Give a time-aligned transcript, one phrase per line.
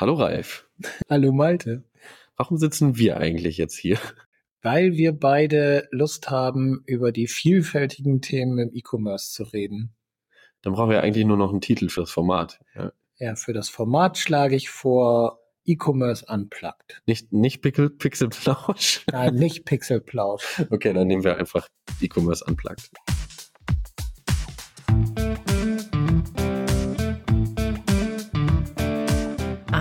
[0.00, 0.64] Hallo Ralf.
[1.10, 1.82] Hallo Malte.
[2.36, 3.98] Warum sitzen wir eigentlich jetzt hier?
[4.62, 9.96] Weil wir beide Lust haben, über die vielfältigen Themen im E-Commerce zu reden.
[10.62, 12.60] Dann brauchen wir eigentlich nur noch einen Titel für das Format.
[12.76, 17.02] Ja, ja für das Format schlage ich vor E-Commerce Unplugged.
[17.06, 19.04] Nicht, nicht Pixel, Pixelplausch?
[19.10, 20.62] Nein, nicht Pixelplausch.
[20.70, 21.66] okay, dann nehmen wir einfach
[22.00, 22.92] E-Commerce Unplugged.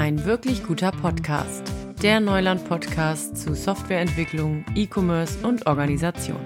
[0.07, 1.69] Ein wirklich guter Podcast.
[2.01, 6.39] Der Neuland-Podcast zu Softwareentwicklung, E-Commerce und Organisation.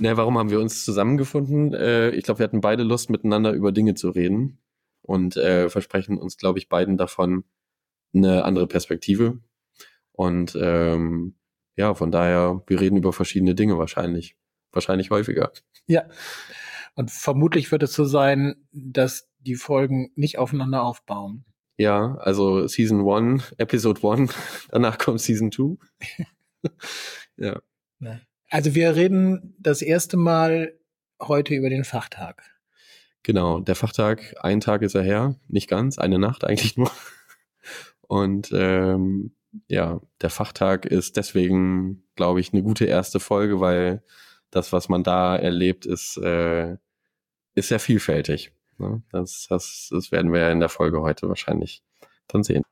[0.00, 1.72] Na, warum haben wir uns zusammengefunden?
[1.72, 4.58] Äh, ich glaube, wir hatten beide Lust, miteinander über Dinge zu reden
[5.00, 7.44] und äh, versprechen uns, glaube ich, beiden davon
[8.14, 9.38] eine andere Perspektive.
[10.12, 11.36] Und ähm,
[11.74, 14.36] ja, von daher, wir reden über verschiedene Dinge wahrscheinlich.
[14.72, 15.52] Wahrscheinlich häufiger.
[15.86, 16.04] Ja.
[16.96, 21.46] Und vermutlich wird es so sein, dass die Folgen nicht aufeinander aufbauen.
[21.78, 24.34] Ja, also Season 1, Episode 1,
[24.70, 25.76] danach kommt Season 2.
[27.36, 27.60] ja.
[28.48, 30.72] Also wir reden das erste Mal
[31.20, 32.42] heute über den Fachtag.
[33.22, 36.90] Genau, der Fachtag, ein Tag ist er her, nicht ganz, eine Nacht eigentlich nur.
[38.02, 39.34] Und ähm,
[39.68, 44.02] ja, der Fachtag ist deswegen, glaube ich, eine gute erste Folge, weil
[44.50, 46.76] das, was man da erlebt, ist, äh,
[47.54, 48.52] ist sehr vielfältig.
[48.78, 49.02] Ne?
[49.10, 51.82] Das, das, das werden wir ja in der Folge heute wahrscheinlich
[52.28, 52.64] dann sehen.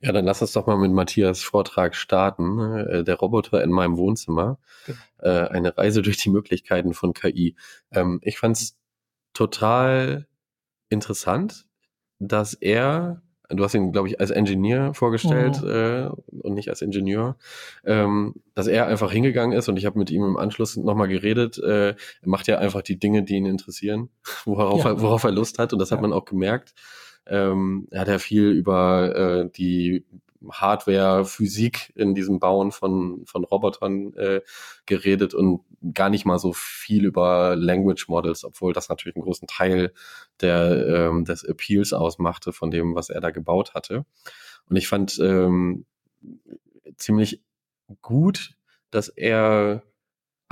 [0.00, 2.58] Ja, dann lass uns doch mal mit Matthias Vortrag starten.
[2.60, 4.58] Äh, der Roboter in meinem Wohnzimmer.
[4.86, 4.98] Genau.
[5.18, 7.56] Äh, eine Reise durch die Möglichkeiten von KI.
[7.90, 8.76] Ähm, ich fand es
[9.32, 10.26] total
[10.88, 11.66] interessant,
[12.18, 13.22] dass er
[13.56, 15.68] du hast ihn, glaube ich, als Engineer vorgestellt mhm.
[15.68, 16.08] äh,
[16.42, 17.36] und nicht als Ingenieur,
[17.84, 21.58] ähm, dass er einfach hingegangen ist und ich habe mit ihm im Anschluss nochmal geredet.
[21.58, 24.10] Äh, er macht ja einfach die Dinge, die ihn interessieren,
[24.44, 24.90] worauf, ja.
[24.90, 25.96] er, worauf er Lust hat und das ja.
[25.96, 26.74] hat man auch gemerkt.
[27.26, 30.04] Ähm, er hat ja viel über äh, die
[30.50, 34.40] Hardware, Physik in diesem Bauen von, von Robotern äh,
[34.86, 35.60] geredet und
[35.94, 39.92] gar nicht mal so viel über Language Models, obwohl das natürlich einen großen Teil
[40.40, 44.04] der, ähm, des Appeals ausmachte von dem, was er da gebaut hatte.
[44.68, 45.86] Und ich fand ähm,
[46.96, 47.42] ziemlich
[48.00, 48.56] gut,
[48.90, 49.82] dass er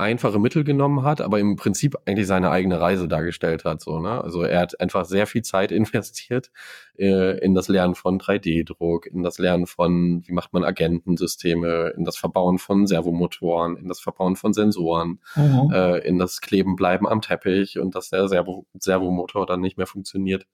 [0.01, 3.81] einfache Mittel genommen hat, aber im Prinzip eigentlich seine eigene Reise dargestellt hat.
[3.81, 4.21] So, ne?
[4.21, 6.51] Also er hat einfach sehr viel Zeit investiert
[6.97, 12.03] äh, in das Lernen von 3D-Druck, in das Lernen von, wie macht man Agentensysteme, in
[12.03, 15.71] das Verbauen von Servomotoren, in das Verbauen von Sensoren, mhm.
[15.71, 20.45] äh, in das Klebenbleiben am Teppich und dass der Servo Servomotor dann nicht mehr funktioniert.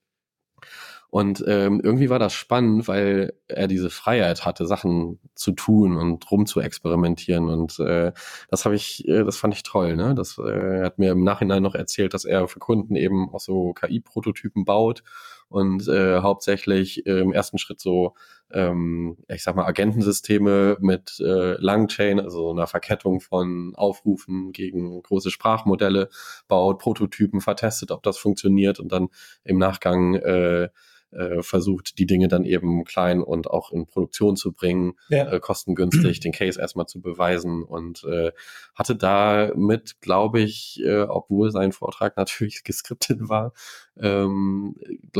[1.10, 6.30] Und ähm, irgendwie war das spannend, weil er diese Freiheit hatte, Sachen zu tun und
[6.30, 7.48] rum zu experimentieren.
[7.48, 8.12] Und äh,
[8.50, 9.96] das habe ich, äh, das fand ich toll.
[9.96, 10.14] Ne?
[10.14, 13.72] Das äh, hat mir im Nachhinein noch erzählt, dass er für Kunden eben auch so
[13.72, 15.02] KI-Prototypen baut
[15.48, 18.14] und äh, hauptsächlich äh, im ersten Schritt so,
[18.52, 25.30] ähm, ich sag mal, Agentensysteme mit äh, Langchain, also einer Verkettung von Aufrufen gegen große
[25.30, 26.10] Sprachmodelle
[26.48, 29.08] baut, Prototypen vertestet, ob das funktioniert und dann
[29.42, 30.68] im Nachgang äh,
[31.10, 35.30] äh, versucht, die Dinge dann eben klein und auch in Produktion zu bringen, ja.
[35.30, 38.32] äh, kostengünstig, den Case erstmal zu beweisen und äh,
[38.74, 43.52] hatte damit, glaube ich, äh, obwohl sein Vortrag natürlich geskriptet war,
[43.96, 44.76] ähm,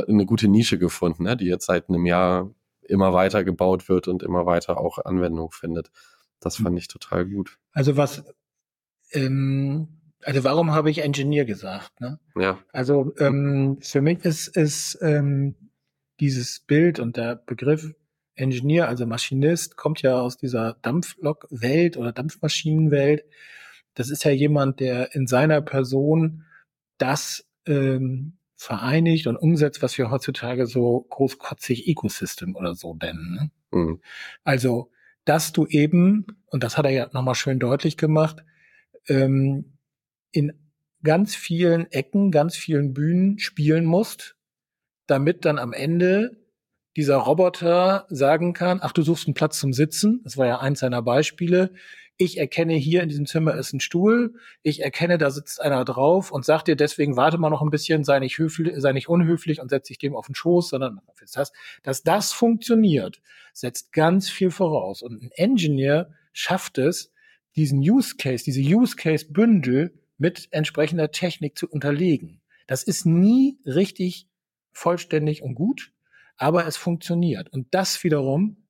[0.07, 2.51] eine gute Nische gefunden, ne, die jetzt seit einem Jahr
[2.83, 5.91] immer weiter gebaut wird und immer weiter auch Anwendung findet.
[6.41, 6.77] Das fand hm.
[6.79, 7.59] ich total gut.
[7.73, 8.25] Also was,
[9.13, 9.89] ähm,
[10.23, 12.01] also warum habe ich Engineer gesagt?
[12.01, 12.19] Ne?
[12.37, 12.59] Ja.
[12.73, 15.55] Also ähm, für mich ist, ist ähm,
[16.21, 17.95] dieses Bild und der Begriff
[18.35, 23.25] Engineer, also Maschinist, kommt ja aus dieser Dampflok-Welt oder Dampfmaschinenwelt.
[23.95, 26.45] Das ist ja jemand, der in seiner Person
[26.99, 33.35] das ähm, vereinigt und umsetzt, was wir heutzutage so großkotzig Ecosystem oder so nennen.
[33.35, 33.79] Ne?
[33.79, 34.01] Mhm.
[34.45, 34.91] Also,
[35.25, 38.45] dass du eben, und das hat er ja nochmal schön deutlich gemacht,
[39.09, 39.79] ähm,
[40.33, 40.53] in
[41.03, 44.38] ganz vielen Ecken, ganz vielen Bühnen spielen musst,
[45.09, 46.37] damit dann am Ende
[46.97, 50.21] dieser Roboter sagen kann, ach, du suchst einen Platz zum Sitzen.
[50.25, 51.73] Das war ja eins seiner Beispiele.
[52.17, 54.35] Ich erkenne hier in diesem Zimmer ist ein Stuhl.
[54.63, 58.03] Ich erkenne, da sitzt einer drauf und sagt dir deswegen, warte mal noch ein bisschen,
[58.03, 61.01] sei nicht höflich, sei nicht unhöflich und setz dich dem auf den Schoß, sondern
[61.33, 61.53] das,
[61.85, 63.21] dass das funktioniert,
[63.53, 65.03] setzt ganz viel voraus.
[65.03, 67.13] Und ein Engineer schafft es,
[67.55, 72.41] diesen Use Case, diese Use Case Bündel mit entsprechender Technik zu unterlegen.
[72.67, 74.28] Das ist nie richtig
[74.79, 75.93] vollständig und gut,
[76.37, 77.51] aber es funktioniert.
[77.51, 78.69] Und das wiederum,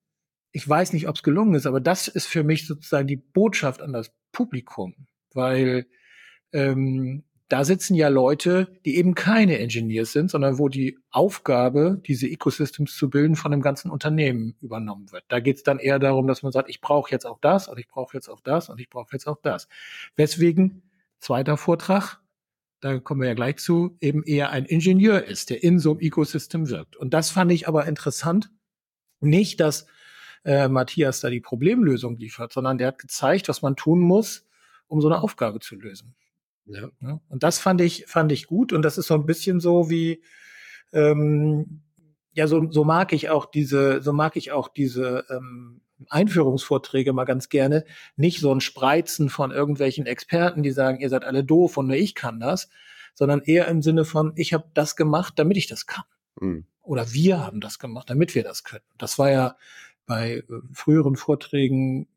[0.51, 3.81] ich weiß nicht, ob es gelungen ist, aber das ist für mich sozusagen die Botschaft
[3.81, 5.85] an das Publikum, weil
[6.51, 12.27] ähm, da sitzen ja Leute, die eben keine Engineers sind, sondern wo die Aufgabe, diese
[12.27, 15.23] Ecosystems zu bilden, von dem ganzen Unternehmen übernommen wird.
[15.29, 17.79] Da geht es dann eher darum, dass man sagt, ich brauche jetzt auch das und
[17.79, 19.67] ich brauche jetzt auch das und ich brauche jetzt auch das.
[20.15, 20.83] Weswegen,
[21.17, 22.21] zweiter Vortrag,
[22.81, 25.99] da kommen wir ja gleich zu, eben eher ein Ingenieur ist, der in so einem
[25.99, 26.95] Ecosystem wirkt.
[26.95, 28.51] Und das fand ich aber interessant.
[29.19, 29.85] Nicht, dass
[30.45, 34.47] äh, Matthias da die Problemlösung liefert, sondern der hat gezeigt, was man tun muss,
[34.87, 36.15] um so eine Aufgabe zu lösen.
[36.65, 36.89] Ja.
[37.01, 37.19] ja.
[37.27, 38.71] Und das fand ich, fand ich gut.
[38.71, 40.23] Und das ist so ein bisschen so wie,
[40.93, 41.81] ähm,
[42.31, 47.25] ja, so, so mag ich auch diese, so mag ich auch diese ähm, Einführungsvorträge mal
[47.25, 47.85] ganz gerne.
[48.15, 51.95] Nicht so ein Spreizen von irgendwelchen Experten, die sagen, ihr seid alle doof und nur
[51.95, 52.69] ich kann das,
[53.13, 56.05] sondern eher im Sinne von, ich habe das gemacht, damit ich das kann.
[56.39, 56.65] Mhm.
[56.81, 58.85] Oder wir haben das gemacht, damit wir das können.
[58.97, 59.57] Das war ja
[60.05, 60.43] bei äh,
[60.73, 62.07] früheren Vorträgen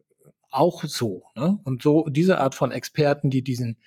[0.51, 1.25] auch so.
[1.35, 1.59] Ne?
[1.65, 3.79] Und so diese Art von Experten, die diesen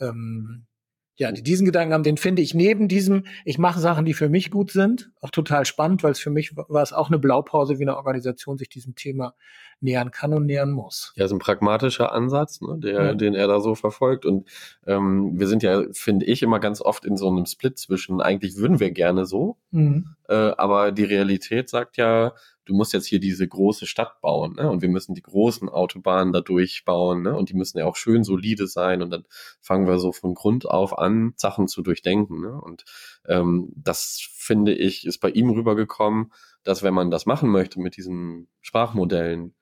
[0.00, 0.66] ähm,
[1.16, 4.28] ja, die diesen Gedanken haben, den finde ich neben diesem, ich mache Sachen, die für
[4.28, 7.78] mich gut sind, auch total spannend, weil es für mich war es auch eine Blaupause,
[7.78, 9.34] wie eine Organisation sich diesem Thema
[9.80, 11.12] nähern kann und nähern muss.
[11.16, 13.14] Ja, ist ein pragmatischer Ansatz, ne, der, ja.
[13.14, 14.24] den er da so verfolgt.
[14.24, 14.48] Und
[14.86, 18.56] ähm, wir sind ja, finde ich, immer ganz oft in so einem Split zwischen, eigentlich
[18.56, 20.16] würden wir gerne so, mhm.
[20.28, 22.34] Äh, aber die Realität sagt ja,
[22.64, 24.70] du musst jetzt hier diese große Stadt bauen, ne?
[24.70, 27.36] Und wir müssen die großen Autobahnen da durchbauen, ne?
[27.36, 29.02] Und die müssen ja auch schön solide sein.
[29.02, 29.24] Und dann
[29.60, 32.40] fangen wir so von Grund auf an, Sachen zu durchdenken.
[32.40, 32.60] Ne?
[32.60, 32.84] Und
[33.26, 36.32] ähm, das finde ich, ist bei ihm rübergekommen,
[36.62, 39.54] dass wenn man das machen möchte mit diesen Sprachmodellen,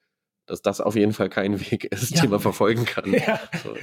[0.47, 2.23] dass das auf jeden Fall kein Weg ist, ja.
[2.23, 3.13] den man verfolgen kann.
[3.13, 3.41] Ja.
[3.63, 3.75] So.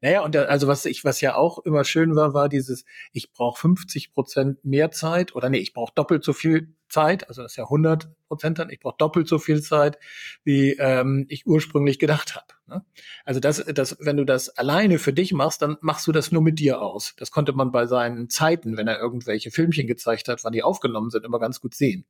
[0.00, 3.32] Naja, und der, also was ich, was ja auch immer schön war, war dieses, ich
[3.32, 7.52] brauche 50 Prozent mehr Zeit oder nee, ich brauche doppelt so viel Zeit, also das
[7.52, 9.98] ist ja 100 Prozent dann, ich brauche doppelt so viel Zeit,
[10.44, 12.46] wie ähm, ich ursprünglich gedacht habe.
[12.66, 12.82] Ne?
[13.24, 16.40] Also das, das, wenn du das alleine für dich machst, dann machst du das nur
[16.40, 17.14] mit dir aus.
[17.18, 21.10] Das konnte man bei seinen Zeiten, wenn er irgendwelche Filmchen gezeigt hat, wann die aufgenommen
[21.10, 22.06] sind, immer ganz gut sehen.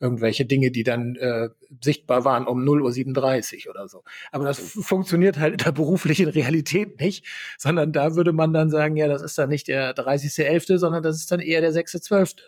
[0.00, 1.50] Irgendwelche Dinge, die dann äh,
[1.82, 4.02] sichtbar waren um 0.37 Uhr oder so.
[4.32, 7.21] Aber das funktioniert halt in der beruflichen Realität nicht,
[7.58, 11.16] sondern da würde man dann sagen, ja, das ist dann nicht der 30.11., sondern das
[11.16, 12.40] ist dann eher der 6.12.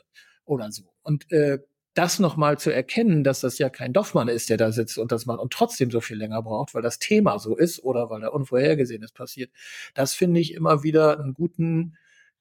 [0.45, 0.85] oder so.
[1.03, 1.59] Und äh,
[1.95, 5.27] das nochmal zu erkennen, dass das ja kein Doffmann ist, der da sitzt und dass
[5.27, 8.29] man und trotzdem so viel länger braucht, weil das Thema so ist oder weil da
[8.29, 9.51] Unvorhergesehenes passiert,
[9.95, 11.97] das finde ich immer wieder einen guten,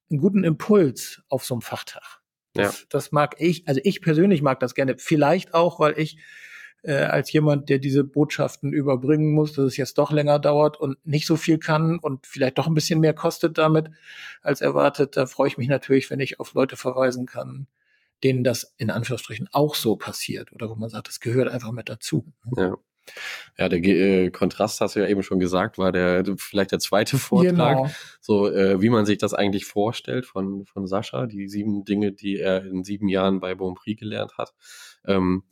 [0.10, 2.22] einen guten Impuls auf so einem Fachtag.
[2.54, 2.86] Das, ja.
[2.90, 4.98] das mag ich, also ich persönlich mag das gerne.
[4.98, 6.18] Vielleicht auch, weil ich
[6.84, 10.98] äh, als jemand, der diese Botschaften überbringen muss, dass es jetzt doch länger dauert und
[11.06, 13.90] nicht so viel kann und vielleicht doch ein bisschen mehr kostet damit
[14.42, 15.16] als erwartet.
[15.18, 17.68] Da freue ich mich natürlich, wenn ich auf Leute verweisen kann,
[18.24, 21.90] denen das in Anführungsstrichen auch so passiert oder wo man sagt, das gehört einfach mit
[21.90, 22.26] dazu.
[22.56, 22.76] Ja.
[23.58, 27.18] Ja, der äh, Kontrast hast du ja eben schon gesagt, war der vielleicht der zweite
[27.18, 27.90] Vortrag, genau.
[28.22, 32.40] so äh, wie man sich das eigentlich vorstellt von von Sascha, die sieben Dinge, die
[32.40, 34.54] er in sieben Jahren bei Bonprix gelernt hat.
[35.06, 35.44] Ähm,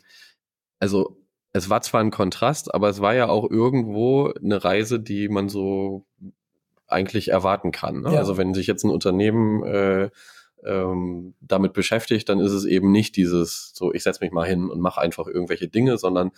[0.79, 1.20] also
[1.53, 5.49] es war zwar ein Kontrast, aber es war ja auch irgendwo eine Reise, die man
[5.49, 6.05] so
[6.87, 8.01] eigentlich erwarten kann.
[8.01, 8.13] Ne?
[8.13, 8.19] Ja.
[8.19, 10.09] Also wenn sich jetzt ein Unternehmen äh,
[10.63, 14.69] ähm, damit beschäftigt, dann ist es eben nicht dieses, so ich setze mich mal hin
[14.69, 16.31] und mache einfach irgendwelche Dinge, sondern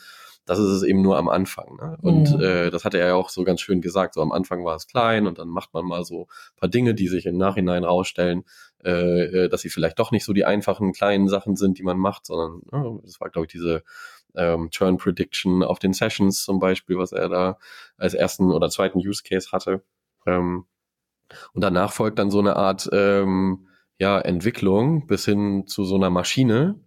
[0.46, 1.78] das ist es eben nur am Anfang.
[1.78, 1.98] Ne?
[2.02, 2.42] Und mhm.
[2.42, 4.14] äh, das hat er ja auch so ganz schön gesagt.
[4.14, 6.28] So am Anfang war es klein und dann macht man mal so
[6.58, 8.44] paar Dinge, die sich im Nachhinein rausstellen,
[8.84, 11.98] äh, äh, dass sie vielleicht doch nicht so die einfachen kleinen Sachen sind, die man
[11.98, 13.84] macht, sondern äh, das war, glaube ich, diese
[14.36, 17.58] ähm, Turn Prediction auf den Sessions zum Beispiel, was er da
[17.98, 19.84] als ersten oder zweiten Use Case hatte.
[20.26, 20.66] Ähm,
[21.54, 23.68] und danach folgt dann so eine Art ähm,
[23.98, 26.80] ja, Entwicklung bis hin zu so einer Maschine,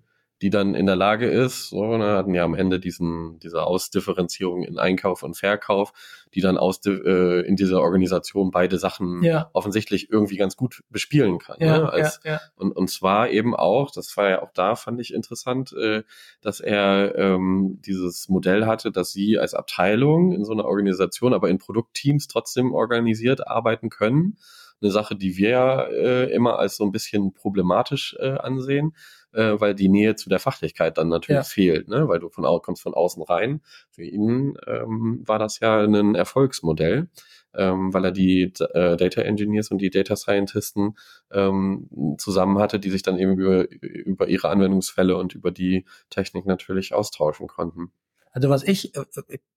[0.42, 4.64] die dann in der Lage ist, so, ne, hatten ja am Ende diesen, diese Ausdifferenzierung
[4.64, 5.92] in Einkauf und Verkauf,
[6.34, 9.48] die dann aus, äh, in dieser Organisation beide Sachen ja.
[9.54, 11.56] offensichtlich irgendwie ganz gut bespielen kann.
[11.60, 11.90] Ja, ne?
[11.90, 12.40] Als, ja, ja.
[12.54, 16.02] Und, und zwar eben auch, das war ja auch da, fand ich interessant, äh,
[16.42, 21.48] dass er ähm, dieses Modell hatte, dass sie als Abteilung in so einer Organisation, aber
[21.48, 24.36] in Produktteams trotzdem organisiert arbeiten können
[24.82, 28.94] eine Sache, die wir ja äh, immer als so ein bisschen problematisch äh, ansehen,
[29.36, 31.42] äh, weil die Nähe zu der Fachlichkeit dann natürlich ja.
[31.44, 32.08] fehlt, ne?
[32.08, 33.60] weil du von kommst von außen rein.
[33.90, 37.08] Für ihn ähm, war das ja ein Erfolgsmodell,
[37.54, 40.96] ähm, weil er die äh, Data Engineers und die Data Scientisten
[41.30, 46.46] ähm, zusammen hatte, die sich dann eben über, über ihre Anwendungsfälle und über die Technik
[46.46, 47.92] natürlich austauschen konnten.
[48.32, 49.04] Also was ich, äh,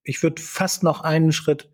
[0.02, 1.70] ich würde fast noch einen Schritt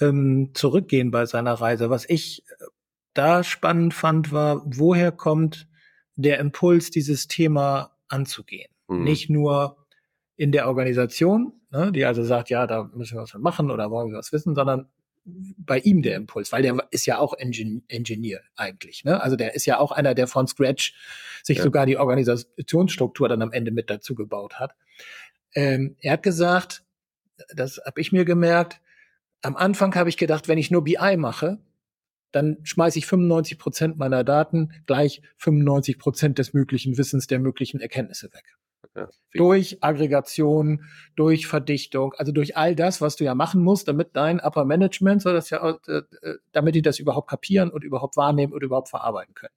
[0.00, 1.90] ähm, zurückgehen bei seiner Reise.
[1.90, 2.64] Was ich äh,
[3.12, 5.68] da spannend fand, war, woher kommt
[6.16, 8.70] der Impuls, dieses Thema anzugehen?
[8.88, 9.04] Mhm.
[9.04, 9.76] Nicht nur
[10.36, 14.10] in der Organisation, ne, die also sagt, ja, da müssen wir was machen oder wollen
[14.10, 14.88] wir was wissen, sondern
[15.24, 19.04] bei ihm der Impuls, weil der ist ja auch Engineer eigentlich.
[19.04, 19.22] Ne?
[19.22, 20.94] Also der ist ja auch einer, der von Scratch
[21.42, 21.64] sich ja.
[21.64, 24.74] sogar die Organisationsstruktur dann am Ende mit dazu gebaut hat.
[25.54, 26.84] Ähm, er hat gesagt,
[27.54, 28.80] das habe ich mir gemerkt,
[29.40, 31.58] am Anfang habe ich gedacht, wenn ich nur BI mache,
[32.34, 37.80] dann schmeiße ich 95 Prozent meiner Daten gleich 95 Prozent des möglichen Wissens, der möglichen
[37.80, 38.56] Erkenntnisse weg.
[38.96, 40.84] Ja, durch Aggregation,
[41.16, 45.22] durch Verdichtung, also durch all das, was du ja machen musst, damit dein Upper Management,
[45.22, 48.88] so dass ja, äh, äh, damit die das überhaupt kapieren und überhaupt wahrnehmen und überhaupt
[48.88, 49.54] verarbeiten können.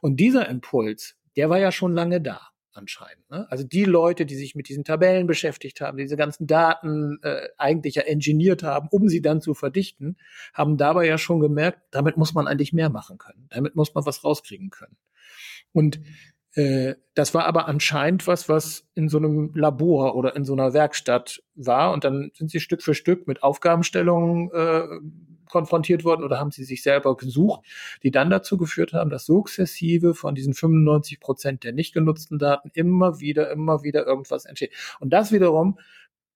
[0.00, 3.28] Und dieser Impuls, der war ja schon lange da anscheinend.
[3.30, 3.46] Ne?
[3.50, 7.96] Also die Leute, die sich mit diesen Tabellen beschäftigt haben, diese ganzen Daten äh, eigentlich
[7.96, 10.16] ja engineert haben, um sie dann zu verdichten,
[10.52, 13.46] haben dabei ja schon gemerkt, damit muss man eigentlich mehr machen können.
[13.50, 14.96] Damit muss man was rauskriegen können.
[15.72, 16.00] Und
[16.54, 20.72] äh, das war aber anscheinend was, was in so einem Labor oder in so einer
[20.72, 21.92] Werkstatt war.
[21.92, 24.86] Und dann sind sie Stück für Stück mit Aufgabenstellungen äh,
[25.48, 27.60] konfrontiert worden oder haben sie sich selber gesucht,
[28.02, 32.70] die dann dazu geführt haben, dass sukzessive von diesen 95 Prozent der nicht genutzten Daten
[32.74, 34.72] immer wieder, immer wieder irgendwas entsteht.
[34.98, 35.78] Und das wiederum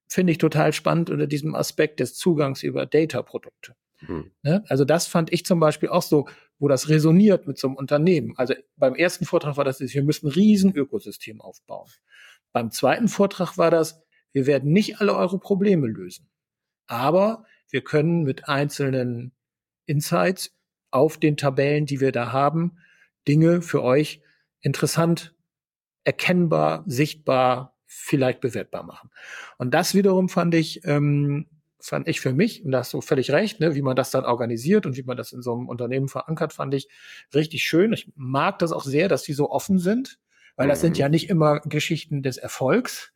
[0.09, 3.75] finde ich total spannend unter diesem Aspekt des Zugangs über Data-Produkte.
[3.99, 4.31] Hm.
[4.43, 4.65] Ne?
[4.69, 8.35] Also das fand ich zum Beispiel auch so, wo das resoniert mit so einem Unternehmen.
[8.37, 11.89] Also beim ersten Vortrag war das, wir müssen ein riesen Ökosystem aufbauen.
[12.53, 16.29] Beim zweiten Vortrag war das, wir werden nicht alle eure Probleme lösen.
[16.87, 19.33] Aber wir können mit einzelnen
[19.87, 20.55] Insights
[20.91, 22.79] auf den Tabellen, die wir da haben,
[23.27, 24.23] Dinge für euch
[24.61, 25.35] interessant,
[26.05, 29.11] erkennbar, sichtbar, vielleicht bewertbar machen.
[29.59, 31.47] Und das wiederum fand ich ähm,
[31.81, 34.25] fand ich für mich, und da hast du völlig recht, ne, wie man das dann
[34.25, 36.89] organisiert und wie man das in so einem Unternehmen verankert, fand ich
[37.35, 37.93] richtig schön.
[37.93, 40.19] Ich mag das auch sehr, dass die so offen sind,
[40.57, 41.01] weil das sind mhm.
[41.01, 43.13] ja nicht immer Geschichten des Erfolgs,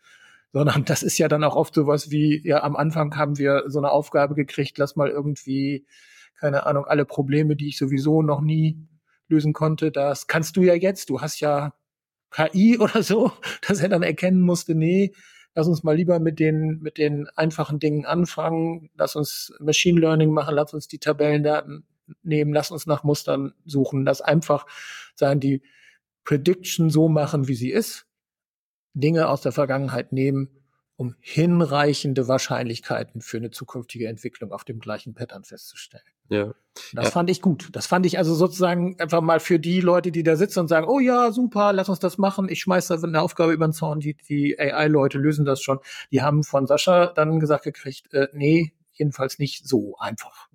[0.53, 3.79] sondern das ist ja dann auch oft sowas wie, ja, am Anfang haben wir so
[3.79, 5.87] eine Aufgabe gekriegt, lass mal irgendwie,
[6.39, 8.79] keine Ahnung, alle Probleme, die ich sowieso noch nie
[9.29, 11.75] lösen konnte, das kannst du ja jetzt, du hast ja
[12.31, 13.33] KI oder so,
[13.67, 15.13] dass er dann erkennen musste, nee,
[15.55, 20.31] lass uns mal lieber mit den, mit den einfachen Dingen anfangen, lass uns Machine Learning
[20.31, 21.85] machen, lass uns die Tabellendaten
[22.23, 24.67] nehmen, lass uns nach Mustern suchen, lass einfach
[25.15, 25.63] sagen, die
[26.25, 28.07] Prediction so machen, wie sie ist,
[28.95, 30.51] Dinge aus der Vergangenheit nehmen,
[30.97, 36.05] um hinreichende Wahrscheinlichkeiten für eine zukünftige Entwicklung auf dem gleichen Pattern festzustellen.
[36.29, 36.55] Ja.
[36.95, 37.11] Das ja.
[37.11, 37.69] fand ich gut.
[37.73, 40.87] Das fand ich also sozusagen einfach mal für die Leute, die da sitzen und sagen,
[40.89, 42.49] oh ja, super, lass uns das machen.
[42.49, 44.01] Ich schmeiß da eine Aufgabe über den Zaun.
[44.01, 45.81] Die, die AI-Leute lösen das schon.
[46.11, 50.49] Die haben von Sascha dann gesagt gekriegt, äh, nee, jedenfalls nicht so einfach.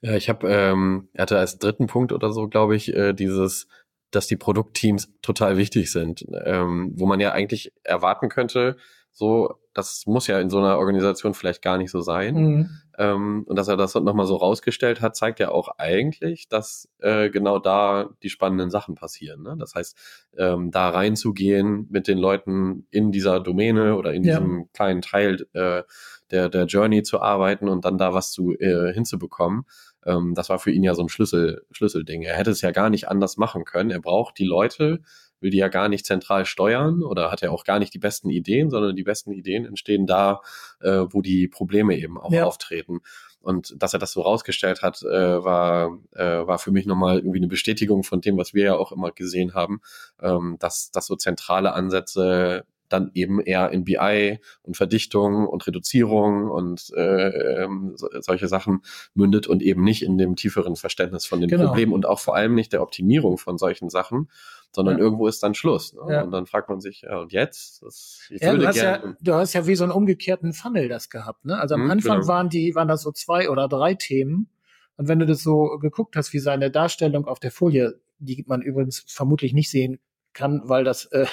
[0.00, 3.66] Ja, ich habe, ähm, er hatte als dritten Punkt oder so, glaube ich, äh, dieses
[4.10, 8.76] dass die Produktteams total wichtig sind, ähm, wo man ja eigentlich erwarten könnte,
[9.20, 12.34] so, das muss ja in so einer Organisation vielleicht gar nicht so sein.
[12.34, 12.70] Mhm.
[12.98, 17.28] Ähm, und dass er das nochmal so rausgestellt hat, zeigt ja auch eigentlich, dass äh,
[17.28, 19.42] genau da die spannenden Sachen passieren.
[19.42, 19.56] Ne?
[19.58, 19.96] Das heißt,
[20.38, 24.38] ähm, da reinzugehen mit den Leuten in dieser Domäne oder in ja.
[24.38, 25.82] diesem kleinen Teil äh,
[26.30, 29.66] der, der Journey zu arbeiten und dann da was zu äh, hinzubekommen
[30.06, 32.22] ähm, das war für ihn ja so ein Schlüssel, Schlüsselding.
[32.22, 33.90] Er hätte es ja gar nicht anders machen können.
[33.90, 35.00] Er braucht die Leute,
[35.40, 38.30] will die ja gar nicht zentral steuern oder hat ja auch gar nicht die besten
[38.30, 40.40] Ideen, sondern die besten Ideen entstehen da,
[40.80, 42.44] äh, wo die Probleme eben auch ja.
[42.44, 43.00] auftreten.
[43.42, 47.38] Und dass er das so rausgestellt hat, äh, war, äh, war für mich nochmal irgendwie
[47.38, 49.80] eine Bestätigung von dem, was wir ja auch immer gesehen haben,
[50.20, 56.50] ähm, dass, dass so zentrale Ansätze dann eben eher in BI und Verdichtung und Reduzierung
[56.50, 58.82] und äh, ähm, so, solche Sachen
[59.14, 61.66] mündet und eben nicht in dem tieferen Verständnis von dem genau.
[61.68, 64.28] Problem und auch vor allem nicht der Optimierung von solchen Sachen,
[64.72, 65.04] sondern ja.
[65.04, 65.94] irgendwo ist dann Schluss.
[65.94, 66.12] Ne?
[66.12, 66.22] Ja.
[66.22, 67.82] Und dann fragt man sich, ja, und jetzt?
[67.82, 71.10] Das, ich ja, du, hast ja, du hast ja wie so einen umgekehrten Funnel das
[71.10, 71.44] gehabt.
[71.44, 71.58] Ne?
[71.58, 72.28] Also am hm, Anfang genau.
[72.28, 74.50] waren die, waren das so zwei oder drei Themen.
[74.96, 78.60] Und wenn du das so geguckt hast, wie seine Darstellung auf der Folie, die man
[78.62, 79.98] übrigens vermutlich nicht sehen
[80.32, 81.26] kann, weil das äh,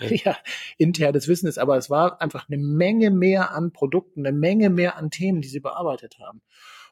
[0.00, 0.36] ja
[0.78, 4.96] internes Wissen ist, aber es war einfach eine Menge mehr an Produkten, eine Menge mehr
[4.96, 6.40] an Themen, die sie bearbeitet haben.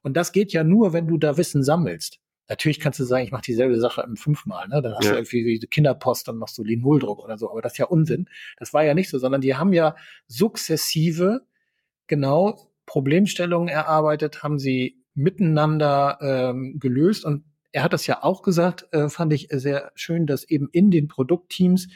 [0.03, 2.19] Und das geht ja nur, wenn du da Wissen sammelst.
[2.49, 4.83] Natürlich kannst du sagen, ich mache dieselbe Sache im fünfmal, ne?
[4.83, 5.13] Dann hast ja.
[5.13, 8.29] du irgendwie die Kinderpost und noch so Linol-Druck oder so, aber das ist ja Unsinn.
[8.59, 9.95] Das war ja nicht so, sondern die haben ja
[10.27, 11.43] sukzessive
[12.09, 18.89] genau Problemstellungen erarbeitet, haben sie miteinander ähm, gelöst und er hat das ja auch gesagt,
[18.93, 21.89] äh, fand ich sehr schön, dass eben in den Produktteams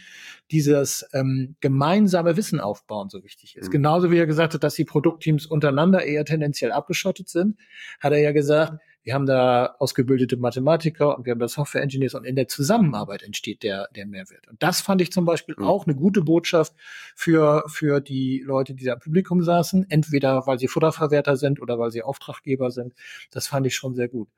[0.50, 3.68] dieses ähm, gemeinsame Wissen aufbauen so wichtig ist.
[3.68, 3.72] Mhm.
[3.72, 7.58] Genauso wie er gesagt hat, dass die Produktteams untereinander eher tendenziell abgeschottet sind,
[8.00, 12.14] hat er ja gesagt, Wir haben da ausgebildete Mathematiker und wir haben da Software Engineers
[12.14, 14.48] und in der Zusammenarbeit entsteht der, der Mehrwert.
[14.48, 15.64] Und das fand ich zum Beispiel mhm.
[15.64, 16.72] auch eine gute Botschaft
[17.14, 19.90] für, für die Leute, die da im Publikum saßen.
[19.90, 22.94] Entweder weil sie Futterverwerter sind oder weil sie Auftraggeber sind.
[23.30, 24.28] Das fand ich schon sehr gut.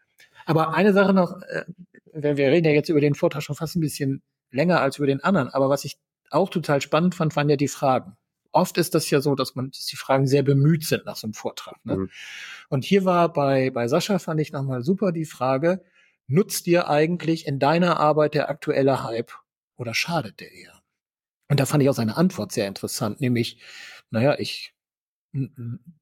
[0.47, 1.65] Aber eine Sache noch, äh,
[2.13, 5.23] wir reden ja jetzt über den Vortrag schon fast ein bisschen länger als über den
[5.23, 5.51] anderen.
[5.51, 5.99] Aber was ich
[6.31, 8.17] auch total spannend fand, waren ja die Fragen
[8.57, 11.27] oft ist das ja so, dass man, dass die Fragen sehr bemüht sind nach so
[11.27, 11.85] einem Vortrag.
[11.85, 11.97] Ne?
[11.97, 12.11] Mhm.
[12.69, 15.85] Und hier war bei, bei Sascha fand ich nochmal super die Frage,
[16.27, 19.33] nutzt dir eigentlich in deiner Arbeit der aktuelle Hype
[19.77, 20.83] oder schadet der eher?
[21.49, 23.61] Und da fand ich auch seine Antwort sehr interessant, nämlich,
[24.11, 24.75] naja, ich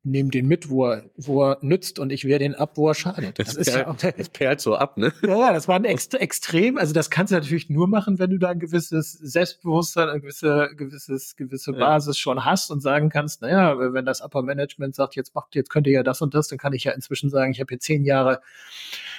[0.03, 2.95] nehme den mit, wo er, wo er nützt und ich wehre den ab, wo er
[2.95, 3.39] schadet.
[3.39, 5.13] Das, das ist perlt, ja auch, das perlt so ab, ne?
[5.23, 6.79] Ja, ja, das war ein Ext extrem.
[6.79, 10.71] Also das kannst du natürlich nur machen, wenn du da ein gewisses Selbstbewusstsein, eine gewisse,
[10.77, 12.21] gewisses, gewisse Basis ja.
[12.21, 15.87] schon hast und sagen kannst, naja, wenn das Upper Management sagt, jetzt macht, jetzt könnt
[15.87, 18.05] ihr ja das und das, dann kann ich ja inzwischen sagen, ich habe hier zehn
[18.05, 18.41] Jahre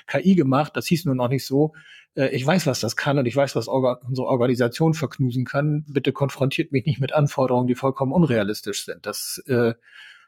[0.07, 1.73] KI gemacht, das hieß nur noch nicht so.
[2.15, 5.85] Äh, ich weiß, was das kann und ich weiß, was Orga unsere Organisation verknusen kann.
[5.87, 9.05] Bitte konfrontiert mich nicht mit Anforderungen, die vollkommen unrealistisch sind.
[9.05, 9.73] Das äh,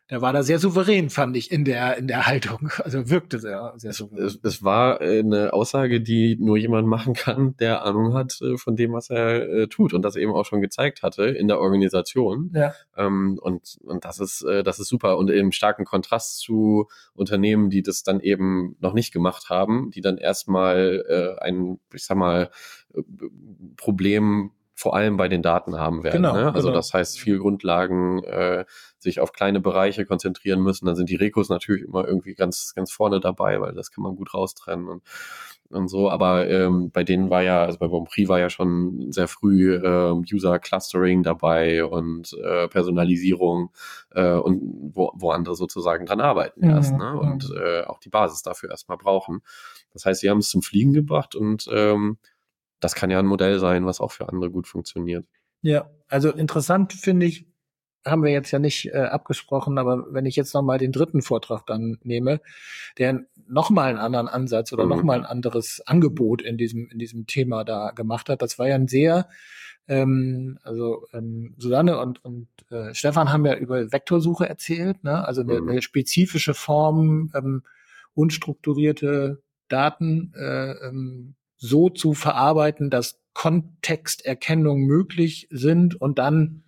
[0.10, 2.70] der war da sehr souverän, fand ich, in der, in der Haltung.
[2.88, 4.26] Also wirkte sehr, sehr souverän.
[4.26, 8.78] Es, es war eine Aussage, die nur jemand machen kann, der Ahnung hat äh, von
[8.78, 12.52] dem, was er äh, tut und das eben auch schon gezeigt hatte in der Organisation.
[12.54, 12.74] Ja.
[12.96, 15.18] Ähm, und, und das ist, äh, das ist super.
[15.18, 20.02] Und im starken Kontrast zu Unternehmen, die das dann eben noch nicht gemacht haben, die
[20.02, 22.50] dann erstmal äh, ein, ich sag mal,
[23.76, 26.22] Problem vor allem bei den Daten haben werden.
[26.22, 26.54] Genau, ne?
[26.54, 26.78] Also genau.
[26.78, 28.64] das heißt, viel Grundlagen äh,
[29.00, 30.86] sich auf kleine Bereiche konzentrieren müssen.
[30.86, 34.16] Dann sind die Rekos natürlich immer irgendwie ganz, ganz vorne dabei, weil das kann man
[34.16, 35.04] gut raustrennen und,
[35.70, 36.10] und so.
[36.10, 40.12] Aber ähm, bei denen war ja, also bei Bonprix war ja schon sehr früh äh,
[40.12, 43.72] User Clustering dabei und äh, Personalisierung
[44.12, 44.62] äh, und
[44.94, 46.72] wo, wo andere sozusagen dran arbeiten mhm.
[46.72, 47.20] erst, ne?
[47.20, 49.42] Und äh, auch die Basis dafür erstmal brauchen.
[49.94, 52.18] Das heißt, sie haben es zum Fliegen gebracht und ähm,
[52.80, 55.26] das kann ja ein Modell sein, was auch für andere gut funktioniert.
[55.62, 57.48] Ja, also interessant finde ich,
[58.10, 61.66] haben wir jetzt ja nicht äh, abgesprochen, aber wenn ich jetzt nochmal den dritten Vortrag
[61.66, 62.42] dann nehme,
[62.98, 64.90] der nochmal einen anderen Ansatz oder mhm.
[64.90, 68.76] nochmal ein anderes Angebot in diesem, in diesem Thema da gemacht hat, das war ja
[68.76, 69.30] ein sehr,
[69.88, 75.26] ähm, also ähm, Susanne und, und äh, Stefan haben ja über Vektorsuche erzählt, ne?
[75.26, 75.70] also eine, mhm.
[75.70, 77.64] eine spezifische Form, ähm,
[78.14, 86.64] unstrukturierte Daten äh, ähm, so zu verarbeiten, dass Kontexterkennung möglich sind und dann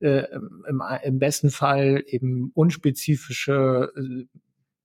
[0.00, 0.24] äh,
[0.68, 4.26] im, im besten Fall eben unspezifische, äh,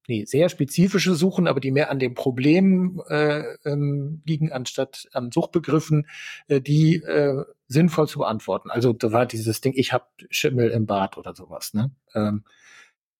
[0.08, 5.32] nee, sehr spezifische Suchen, aber die mehr an dem Problem äh, ähm, liegen, anstatt an
[5.32, 6.08] Suchbegriffen,
[6.47, 8.69] äh, die äh, sinnvoll zu beantworten.
[8.69, 11.73] Also da war dieses Ding, ich habe Schimmel im Bad oder sowas.
[11.73, 11.91] Ne?
[12.13, 12.43] Ähm,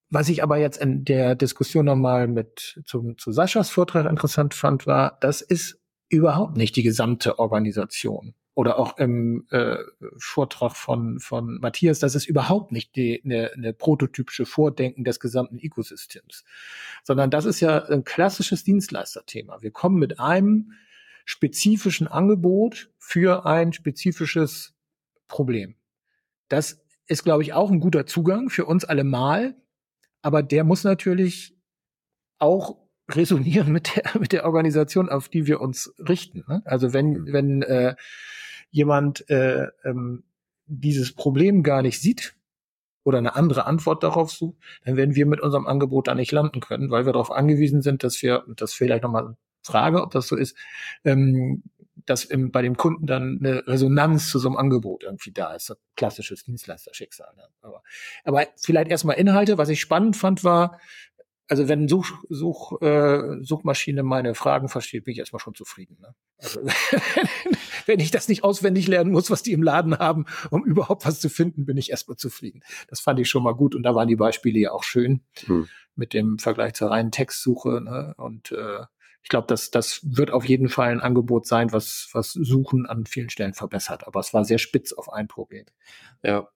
[0.10, 4.86] was ich aber jetzt in der Diskussion nochmal mit zum, zu Saschas Vortrag interessant fand,
[4.86, 5.79] war, das ist
[6.10, 8.36] überhaupt nicht die gesamte Organisation.
[8.56, 9.78] Oder auch im äh,
[10.18, 15.60] Vortrag von, von Matthias, das ist überhaupt nicht die, eine, eine prototypische Vordenken des gesamten
[15.60, 16.46] Ökosystems,
[17.04, 19.62] sondern das ist ja ein klassisches Dienstleisterthema.
[19.62, 20.72] Wir kommen mit einem
[21.26, 24.74] spezifischen Angebot für ein spezifisches
[25.28, 25.76] Problem.
[26.48, 29.56] Das ist, glaube ich, auch ein guter Zugang für uns alle mal,
[30.22, 31.58] aber der muss natürlich
[32.38, 36.44] auch resonieren mit der, mit der Organisation, auf die wir uns richten.
[36.48, 36.62] Ne?
[36.65, 37.34] Also wenn, mhm.
[37.34, 37.96] wenn äh,
[38.72, 40.24] jemand äh, ähm,
[40.68, 42.36] dieses Problem gar nicht sieht
[43.04, 46.60] oder eine andere Antwort darauf sucht, dann werden wir mit unserem Angebot da nicht landen
[46.60, 50.36] können, weil wir darauf angewiesen sind, dass wir, das vielleicht nochmal Frage, ob das so
[50.36, 50.56] ist,
[51.04, 51.63] ähm,
[52.06, 55.76] dass im, bei dem Kunden dann eine Resonanz zu so einem Angebot irgendwie da ist.
[55.96, 57.34] Klassisches Dienstleisterschicksal.
[57.36, 57.44] Ne?
[57.62, 57.82] Aber,
[58.24, 59.58] aber vielleicht erstmal Inhalte.
[59.58, 60.80] Was ich spannend fand, war,
[61.47, 65.97] also wenn Such, Such, äh, Suchmaschine meine Fragen versteht, bin ich erstmal schon zufrieden.
[66.01, 66.15] Ne?
[66.38, 66.62] Also,
[67.86, 71.19] wenn ich das nicht auswendig lernen muss, was die im Laden haben, um überhaupt was
[71.19, 72.62] zu finden, bin ich erstmal zufrieden.
[72.88, 75.67] Das fand ich schon mal gut und da waren die Beispiele ja auch schön hm.
[75.95, 77.81] mit dem Vergleich zur reinen Textsuche.
[77.81, 78.15] Ne?
[78.17, 78.86] Und äh,
[79.21, 83.05] ich glaube, das, das wird auf jeden Fall ein Angebot sein, was, was Suchen an
[83.05, 84.08] vielen Stellen verbessert.
[84.08, 85.65] Aber es war sehr spitz auf ein Problem.
[86.23, 86.47] Ja,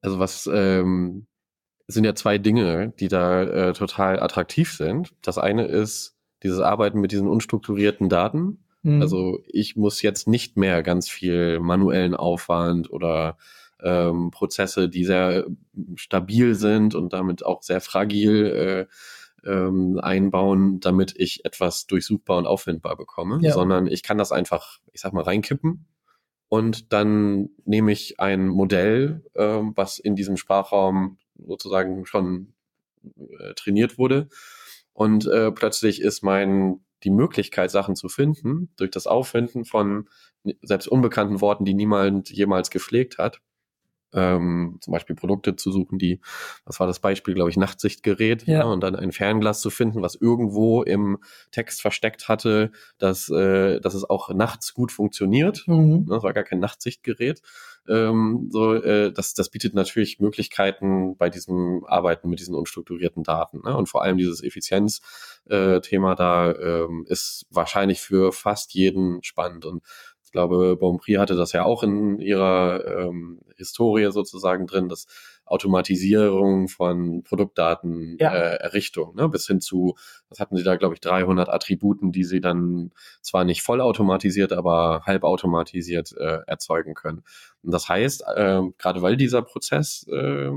[0.00, 1.26] also was ähm,
[1.86, 5.12] sind ja zwei Dinge, die da äh, total attraktiv sind.
[5.22, 8.64] Das eine ist dieses Arbeiten mit diesen unstrukturierten Daten.
[8.82, 9.02] Mhm.
[9.02, 13.36] Also ich muss jetzt nicht mehr ganz viel manuellen Aufwand oder
[13.80, 15.46] ähm, Prozesse, die sehr
[15.96, 18.88] stabil sind und damit auch sehr fragil
[19.44, 23.52] äh, ähm, einbauen, damit ich etwas durchsuchbar und auffindbar bekomme, ja.
[23.52, 25.86] sondern ich kann das einfach, ich sag mal, reinkippen
[26.52, 32.54] und dann nehme ich ein Modell, ähm, was in diesem Sprachraum sozusagen schon
[33.38, 34.28] äh, trainiert wurde.
[34.92, 40.08] Und äh, plötzlich ist mein die Möglichkeit, Sachen zu finden, durch das Auffinden von
[40.62, 43.40] selbst unbekannten Worten, die niemand jemals gepflegt hat,
[44.12, 46.20] ähm, zum Beispiel Produkte zu suchen, die,
[46.64, 48.60] was war das Beispiel, glaube ich, Nachtsichtgerät, ja.
[48.60, 48.64] ja.
[48.64, 51.18] und dann ein Fernglas zu finden, was irgendwo im
[51.50, 55.64] Text versteckt hatte, dass, äh, dass es auch nachts gut funktioniert.
[55.66, 56.06] Mhm.
[56.08, 57.42] Das war gar kein Nachtsichtgerät.
[57.88, 63.60] Ähm, so, äh, das, das bietet natürlich Möglichkeiten bei diesem Arbeiten mit diesen unstrukturierten Daten.
[63.64, 63.76] Ne?
[63.76, 69.64] Und vor allem dieses Effizienzthema äh, da ähm, ist wahrscheinlich für fast jeden spannend.
[69.64, 69.82] Und
[70.32, 75.06] ich glaube, Bonprix hatte das ja auch in ihrer ähm, Historie sozusagen drin, dass
[75.44, 78.32] Automatisierung von Produktdaten ja.
[78.32, 79.94] äh, Errichtung, ne, bis hin zu,
[80.30, 85.02] was hatten sie da, glaube ich, 300 Attributen, die sie dann zwar nicht vollautomatisiert, aber
[85.04, 87.24] halbautomatisiert äh, erzeugen können.
[87.62, 90.50] Und das heißt, äh, gerade weil dieser Prozess äh,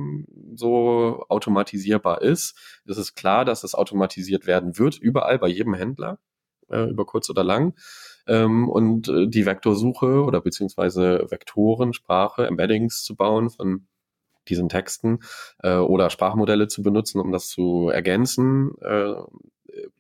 [0.56, 6.18] so automatisierbar ist, ist es klar, dass es automatisiert werden wird, überall bei jedem Händler,
[6.70, 7.74] äh, über kurz oder lang
[8.28, 13.88] ähm, und äh, die Vektorsuche oder beziehungsweise Vektoren, Sprache, Embeddings zu bauen von
[14.48, 15.20] diesen Texten
[15.64, 19.16] äh, oder Sprachmodelle zu benutzen, um das zu ergänzen, äh,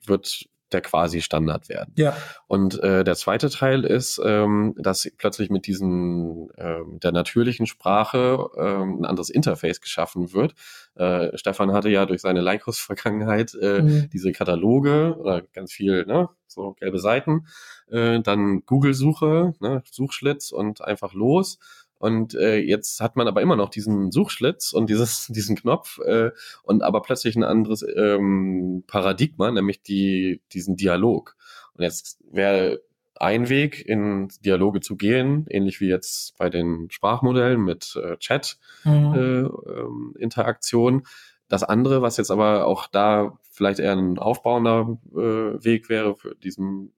[0.05, 1.93] wird der quasi Standard werden.
[1.97, 2.15] Ja.
[2.47, 8.49] Und äh, der zweite Teil ist, ähm, dass plötzlich mit diesen äh, der natürlichen Sprache
[8.57, 10.55] äh, ein anderes Interface geschaffen wird.
[10.95, 14.09] Äh, Stefan hatte ja durch seine Lycos-Vergangenheit äh, mhm.
[14.11, 17.47] diese Kataloge oder ganz viel, ne, so gelbe Seiten,
[17.89, 21.59] äh, dann Google-Suche, ne, Suchschlitz und einfach los.
[21.97, 26.31] Und äh, jetzt hat man aber immer noch diesen Suchschlitz und dieses, diesen Knopf äh,
[26.63, 31.35] und aber plötzlich ein anderes ähm, Paradigma, nämlich die, diesen Dialog.
[31.73, 32.81] Und jetzt wäre
[33.17, 40.93] ein Weg, in Dialoge zu gehen, ähnlich wie jetzt bei den Sprachmodellen mit äh, Chat-Interaktion.
[40.95, 40.99] Mhm.
[40.99, 41.03] Äh, ähm,
[41.47, 46.33] das andere, was jetzt aber auch da vielleicht eher ein aufbauender äh, Weg wäre für
[46.35, 46.91] diesen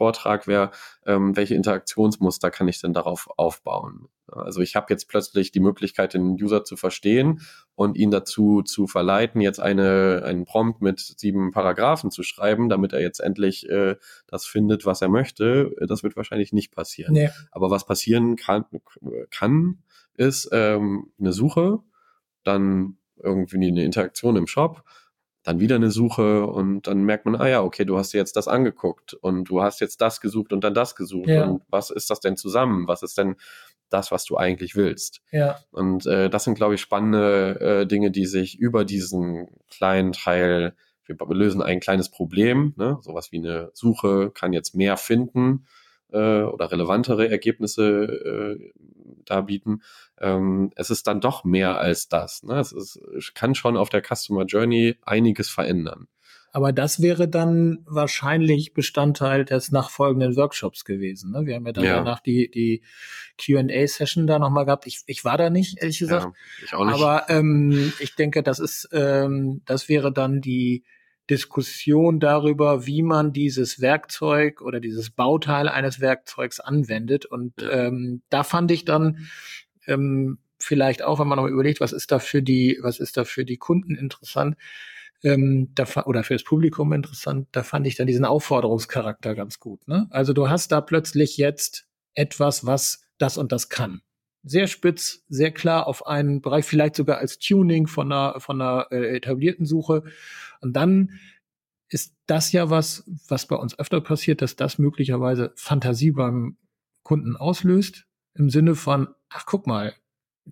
[0.00, 0.70] Vortrag wäre,
[1.04, 4.08] ähm, welche Interaktionsmuster kann ich denn darauf aufbauen?
[4.28, 7.42] Also ich habe jetzt plötzlich die Möglichkeit, den User zu verstehen
[7.74, 12.94] und ihn dazu zu verleiten, jetzt eine, einen Prompt mit sieben Paragraphen zu schreiben, damit
[12.94, 15.76] er jetzt endlich äh, das findet, was er möchte.
[15.86, 17.12] Das wird wahrscheinlich nicht passieren.
[17.12, 17.28] Nee.
[17.50, 18.64] Aber was passieren kann,
[19.30, 19.82] kann
[20.16, 21.80] ist ähm, eine Suche,
[22.42, 24.82] dann irgendwie eine Interaktion im Shop,
[25.42, 28.36] dann wieder eine Suche und dann merkt man, ah ja, okay, du hast dir jetzt
[28.36, 31.44] das angeguckt und du hast jetzt das gesucht und dann das gesucht ja.
[31.44, 32.86] und was ist das denn zusammen?
[32.86, 33.36] Was ist denn
[33.90, 35.20] das, was du eigentlich willst.
[35.30, 35.58] Ja.
[35.72, 40.74] Und äh, das sind, glaube ich, spannende äh, Dinge, die sich über diesen kleinen Teil,
[41.04, 42.98] wir lösen ein kleines Problem, ne?
[43.02, 45.66] sowas wie eine Suche kann jetzt mehr finden
[46.12, 48.72] äh, oder relevantere Ergebnisse äh,
[49.24, 49.82] darbieten.
[50.18, 52.42] Ähm, es ist dann doch mehr als das.
[52.42, 52.58] Ne?
[52.58, 56.08] Es, ist, kann schon auf der Customer Journey einiges verändern.
[56.52, 61.30] Aber das wäre dann wahrscheinlich Bestandteil des nachfolgenden Workshops gewesen.
[61.30, 61.46] Ne?
[61.46, 61.96] Wir haben ja dann ja.
[61.96, 62.82] danach die, die
[63.38, 64.86] QA-Session da nochmal gehabt.
[64.86, 66.24] Ich, ich war da nicht, ehrlich gesagt.
[66.24, 66.32] Ja,
[66.64, 66.94] ich auch nicht.
[66.94, 70.82] Aber ähm, ich denke, das ist, ähm, das wäre dann die
[71.30, 77.24] Diskussion darüber, wie man dieses Werkzeug oder dieses Bauteil eines Werkzeugs anwendet.
[77.24, 79.28] Und ähm, da fand ich dann
[79.86, 83.24] ähm, vielleicht auch, wenn man noch überlegt, was ist da für die, was ist da
[83.24, 84.56] für die Kunden interessant,
[85.22, 89.86] ähm, da, oder für das Publikum interessant, da fand ich dann diesen Aufforderungscharakter ganz gut.
[89.86, 90.06] Ne?
[90.10, 94.00] Also du hast da plötzlich jetzt etwas, was das und das kann.
[94.42, 98.86] Sehr spitz, sehr klar auf einen Bereich, vielleicht sogar als Tuning von einer, von einer
[98.90, 100.04] äh, etablierten Suche.
[100.60, 101.18] Und dann
[101.88, 106.56] ist das ja was, was bei uns öfter passiert, dass das möglicherweise Fantasie beim
[107.02, 109.94] Kunden auslöst, im Sinne von, ach guck mal,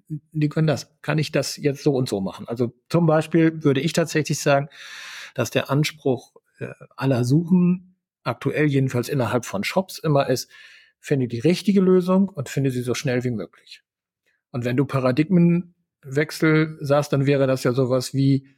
[0.09, 2.46] die können das, kann ich das jetzt so und so machen.
[2.48, 4.68] Also zum Beispiel würde ich tatsächlich sagen,
[5.35, 10.51] dass der Anspruch äh, aller Suchen aktuell jedenfalls innerhalb von Shops immer ist,
[11.00, 13.82] finde die richtige Lösung und finde sie so schnell wie möglich.
[14.50, 18.48] Und wenn du Paradigmenwechsel sagst, dann wäre das ja sowas wie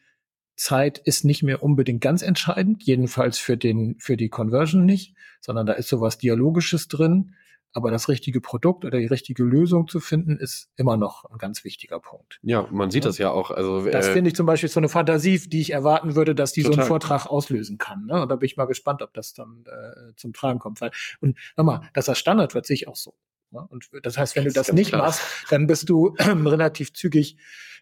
[0.57, 5.67] Zeit ist nicht mehr unbedingt ganz entscheidend, jedenfalls für den, für die Conversion nicht, sondern
[5.67, 7.35] da ist sowas Dialogisches drin.
[7.73, 11.63] Aber das richtige Produkt oder die richtige Lösung zu finden, ist immer noch ein ganz
[11.65, 12.41] wichtiger Punkt.
[12.43, 13.09] Ja, man sieht ja.
[13.09, 13.51] das ja auch.
[13.51, 16.53] Also, das äh, finde ich zum Beispiel so eine Fantasie, die ich erwarten würde, dass
[16.53, 16.75] die total.
[16.75, 18.07] so einen Vortrag auslösen kann.
[18.07, 18.23] Ne?
[18.23, 20.81] Und da bin ich mal gespannt, ob das dann äh, zum Tragen kommt.
[20.81, 23.15] Weil, und nochmal, dass das Standard wird, sehe ich auch so.
[23.51, 23.67] Ne?
[23.69, 25.03] Und das heißt, wenn du das nicht klar.
[25.03, 27.37] machst, dann bist du relativ zügig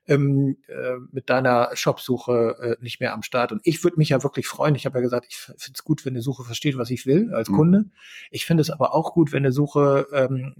[0.06, 3.52] ähm, äh, mit deiner Shopsuche äh, nicht mehr am Start.
[3.52, 4.74] Und ich würde mich ja wirklich freuen.
[4.74, 7.32] Ich habe ja gesagt, ich finde es gut, wenn eine Suche versteht, was ich will
[7.34, 7.56] als mhm.
[7.56, 7.84] Kunde.
[8.30, 10.54] Ich finde es aber auch gut, wenn eine Suche ähm,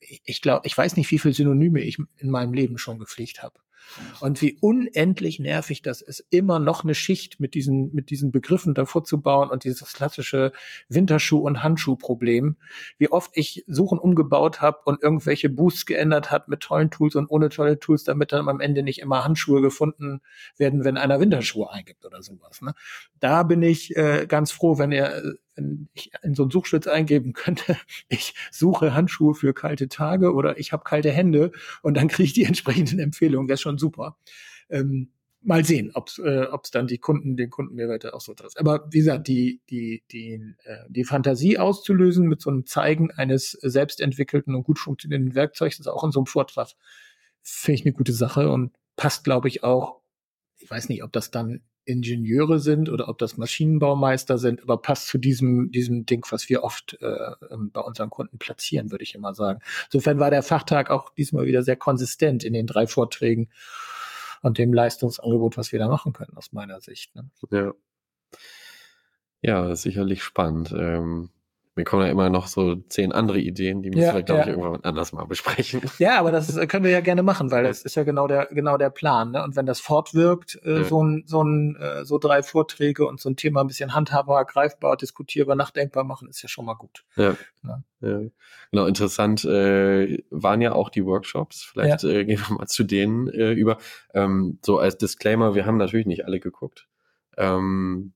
[0.00, 3.60] ich glaube, ich weiß nicht, wie viele Synonyme ich in meinem Leben schon gepflegt habe.
[4.20, 8.74] Und wie unendlich nervig das ist, immer noch eine Schicht mit diesen, mit diesen Begriffen
[8.74, 10.52] davor zu bauen und dieses klassische
[10.88, 12.56] Winterschuh- und Handschuhproblem.
[12.98, 17.26] Wie oft ich Suchen umgebaut habe und irgendwelche Boosts geändert hat mit tollen Tools und
[17.30, 20.20] ohne tolle Tools, damit dann am Ende nicht immer Handschuhe gefunden
[20.56, 22.62] werden, wenn einer Winterschuhe eingibt oder sowas.
[22.62, 22.74] Ne?
[23.18, 25.36] Da bin ich äh, ganz froh, wenn ihr
[25.94, 27.76] ich in so einen Suchschlitz eingeben könnte,
[28.08, 32.32] ich suche Handschuhe für kalte Tage oder ich habe kalte Hände und dann kriege ich
[32.32, 33.48] die entsprechenden Empfehlungen.
[33.48, 34.16] Das ist schon super.
[34.68, 35.10] Ähm,
[35.42, 38.34] mal sehen, ob es äh, ob's dann die Kunden, den Kunden mir weiter auch so
[38.34, 38.58] trifft.
[38.58, 43.52] Aber wie gesagt, die, die, die, äh, die Fantasie auszulösen mit so einem Zeigen eines
[43.52, 46.68] selbstentwickelten und gut funktionierenden Werkzeugs, ist auch in so einem Vortrag,
[47.42, 50.00] finde ich eine gute Sache und passt, glaube ich, auch.
[50.58, 55.08] Ich weiß nicht, ob das dann Ingenieure sind oder ob das Maschinenbaumeister sind, aber passt
[55.08, 59.14] zu diesem, diesem Ding, was wir oft äh, ähm, bei unseren Kunden platzieren, würde ich
[59.14, 59.60] immer sagen.
[59.86, 63.48] Insofern war der Fachtag auch diesmal wieder sehr konsistent in den drei Vorträgen
[64.42, 67.14] und dem Leistungsangebot, was wir da machen können, aus meiner Sicht.
[67.14, 67.30] Ne?
[67.50, 67.72] Ja.
[69.42, 70.74] Ja, sicherlich spannend.
[70.76, 71.30] Ähm,
[71.76, 74.46] mir kommen ja immer noch so zehn andere Ideen, die müssen ja, wir, glaube ja.
[74.46, 75.80] ich, irgendwann anders mal besprechen.
[75.98, 78.76] Ja, aber das können wir ja gerne machen, weil das ist ja genau der, genau
[78.76, 79.32] der Plan.
[79.32, 79.42] Ne?
[79.42, 80.84] Und wenn das fortwirkt, äh, ja.
[80.84, 84.44] so ein, so ein, äh, so drei Vorträge und so ein Thema ein bisschen handhabbar,
[84.44, 87.04] greifbar, diskutierbar, nachdenkbar machen, ist ja schon mal gut.
[87.16, 87.36] Ja.
[87.64, 87.82] ja.
[88.00, 88.20] ja.
[88.72, 91.62] Genau, interessant äh, waren ja auch die Workshops.
[91.62, 93.78] Vielleicht äh, gehen wir mal zu denen äh, über.
[94.14, 96.88] Ähm, so als Disclaimer, wir haben natürlich nicht alle geguckt.
[97.36, 98.12] Ähm,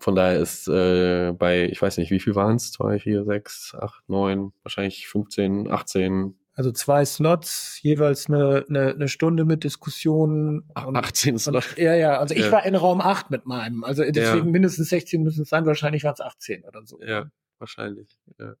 [0.00, 2.72] von daher ist äh, bei, ich weiß nicht, wie viel waren es?
[2.72, 6.38] Zwei, vier, sechs, acht, neun, wahrscheinlich 15, 18.
[6.54, 10.64] Also zwei Slots, jeweils eine, eine, eine Stunde mit Diskussionen.
[10.74, 11.76] 18 Slots.
[11.76, 12.52] Ja, ja, also ich ja.
[12.52, 13.84] war in Raum 8 mit meinem.
[13.84, 14.52] Also deswegen ja.
[14.52, 16.98] mindestens 16 müssen es sein, wahrscheinlich waren es 18 oder so.
[17.02, 18.18] Ja, wahrscheinlich.
[18.38, 18.54] Ja.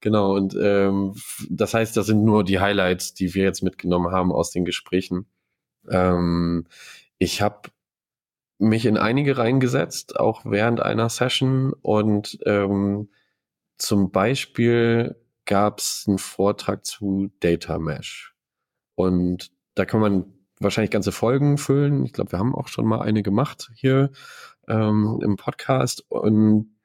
[0.00, 1.14] Genau, und ähm,
[1.48, 5.26] das heißt, das sind nur die Highlights, die wir jetzt mitgenommen haben aus den Gesprächen.
[5.88, 6.66] Ähm,
[7.18, 7.70] ich habe
[8.64, 13.10] mich in einige reingesetzt, auch während einer Session und ähm,
[13.78, 18.34] zum Beispiel gab es einen Vortrag zu Data Mesh
[18.94, 20.24] und da kann man
[20.60, 22.04] wahrscheinlich ganze Folgen füllen.
[22.04, 24.10] Ich glaube, wir haben auch schon mal eine gemacht hier
[24.68, 26.76] ähm, im Podcast und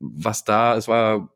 [0.00, 1.30] was da, es war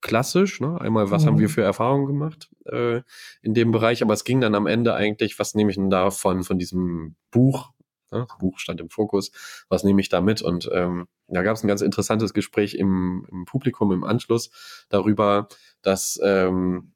[0.00, 0.80] klassisch, ne?
[0.80, 1.26] Einmal, was mhm.
[1.26, 3.02] haben wir für Erfahrungen gemacht äh,
[3.42, 6.44] in dem Bereich, aber es ging dann am Ende eigentlich, was nehme ich denn davon,
[6.44, 7.72] von diesem Buch,
[8.10, 8.26] Ne?
[8.38, 9.30] Buch stand im Fokus.
[9.68, 10.42] Was nehme ich da mit?
[10.42, 14.50] Und ähm, da gab es ein ganz interessantes Gespräch im, im Publikum im Anschluss
[14.88, 15.48] darüber,
[15.82, 16.92] dass ähm,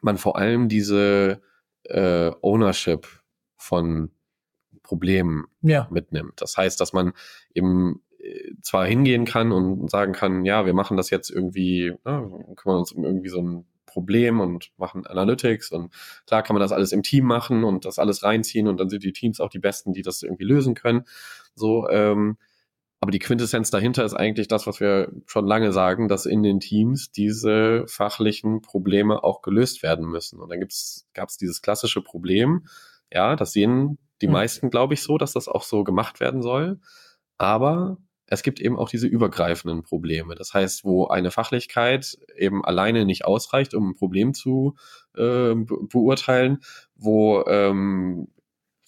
[0.00, 1.40] man vor allem diese
[1.84, 3.06] äh, Ownership
[3.56, 4.10] von
[4.82, 5.88] Problemen ja.
[5.90, 6.40] mitnimmt.
[6.40, 7.12] Das heißt, dass man
[7.54, 12.54] eben äh, zwar hingehen kann und sagen kann, ja, wir machen das jetzt irgendwie, ne,
[12.56, 15.92] kümmern uns um irgendwie so ein Problem und machen Analytics und
[16.26, 19.04] klar kann man das alles im Team machen und das alles reinziehen und dann sind
[19.04, 21.04] die Teams auch die Besten, die das irgendwie lösen können.
[21.54, 22.36] So, ähm,
[23.00, 26.60] aber die Quintessenz dahinter ist eigentlich das, was wir schon lange sagen, dass in den
[26.60, 30.38] Teams diese fachlichen Probleme auch gelöst werden müssen.
[30.38, 30.60] Und dann
[31.14, 32.66] gab es dieses klassische Problem,
[33.10, 34.34] ja, das sehen die mhm.
[34.34, 36.78] meisten, glaube ich, so, dass das auch so gemacht werden soll.
[37.38, 37.96] Aber
[38.30, 40.36] es gibt eben auch diese übergreifenden Probleme.
[40.36, 44.76] Das heißt, wo eine Fachlichkeit eben alleine nicht ausreicht, um ein Problem zu
[45.16, 46.60] äh, beurteilen,
[46.94, 48.28] wo ähm,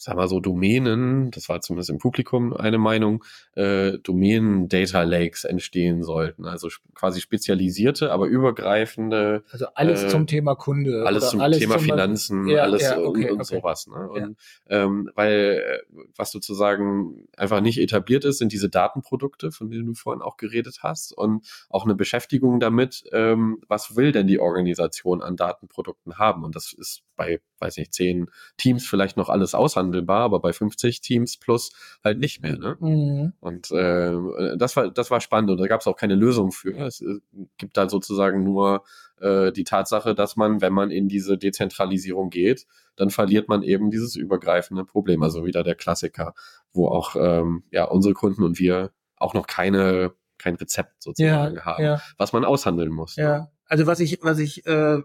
[0.03, 3.23] sag mal so, Domänen, das war zumindest im Publikum eine Meinung,
[3.55, 6.45] äh, Domänen-Data Lakes entstehen sollten.
[6.45, 9.45] Also quasi spezialisierte, aber übergreifende.
[9.53, 11.07] Also alles äh, zum Thema Kunde.
[11.07, 13.57] Alles zum alles Thema zum Finanzen, ja, alles ja, okay, und, und okay.
[13.57, 13.87] sowas.
[13.87, 14.09] Ne?
[14.09, 14.37] Und,
[14.69, 14.85] ja.
[14.85, 19.95] ähm, weil äh, was sozusagen einfach nicht etabliert ist, sind diese Datenprodukte, von denen du
[19.95, 25.23] vorhin auch geredet hast und auch eine Beschäftigung damit, ähm, was will denn die Organisation
[25.23, 26.43] an Datenprodukten haben?
[26.43, 31.01] Und das ist bei, weiß nicht, zehn Teams vielleicht noch alles aushandelbar, aber bei 50
[31.01, 31.73] Teams plus
[32.03, 32.59] halt nicht mehr.
[32.59, 32.77] Ne?
[32.81, 33.33] Mhm.
[33.41, 36.77] Und äh, das war das war spannend und da gab es auch keine Lösung für.
[36.79, 37.21] Es äh,
[37.59, 38.85] gibt da sozusagen nur
[39.21, 43.91] äh, die Tatsache, dass man, wenn man in diese Dezentralisierung geht, dann verliert man eben
[43.91, 45.23] dieses übergreifende Problem.
[45.23, 46.35] Also wieder der Klassiker,
[46.73, 51.65] wo auch ähm, ja unsere Kunden und wir auch noch keine kein Rezept sozusagen ja,
[51.65, 52.03] haben, ja.
[52.19, 53.17] was man aushandeln muss.
[53.17, 53.23] Ne?
[53.23, 53.39] Ja.
[53.39, 53.51] Ne?
[53.67, 55.01] Also was ich, was ich äh,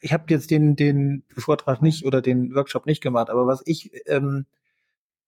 [0.00, 3.90] ich habe jetzt den, den Vortrag nicht oder den Workshop nicht gemacht, aber was ich
[4.06, 4.46] ähm,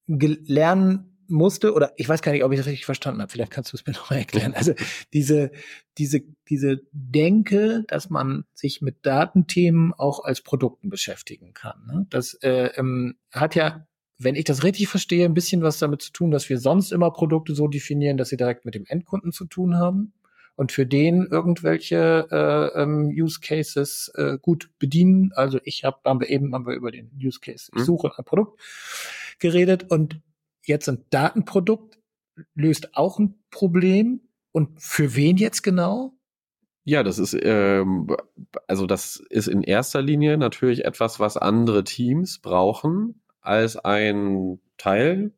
[0.06, 3.72] lernen musste, oder ich weiß gar nicht, ob ich das richtig verstanden habe, vielleicht kannst
[3.72, 4.54] du es mir noch mal erklären.
[4.54, 4.74] Also
[5.12, 5.50] diese,
[5.98, 11.84] diese, diese Denke, dass man sich mit Datenthemen auch als Produkten beschäftigen kann.
[11.86, 12.06] Ne?
[12.10, 13.86] Das äh, ähm, hat ja,
[14.18, 17.10] wenn ich das richtig verstehe, ein bisschen was damit zu tun, dass wir sonst immer
[17.10, 20.12] Produkte so definieren, dass sie direkt mit dem Endkunden zu tun haben
[20.56, 25.32] und für den irgendwelche äh, ähm, Use Cases äh, gut bedienen.
[25.34, 27.84] Also ich habe, haben wir eben haben wir über den Use Case, ich mhm.
[27.84, 28.60] suche ein Produkt
[29.38, 30.20] geredet und
[30.64, 31.98] jetzt ein Datenprodukt
[32.54, 34.20] löst auch ein Problem.
[34.52, 36.12] Und für wen jetzt genau?
[36.84, 38.08] Ja, das ist ähm,
[38.66, 45.32] also das ist in erster Linie natürlich etwas, was andere Teams brauchen als ein Teil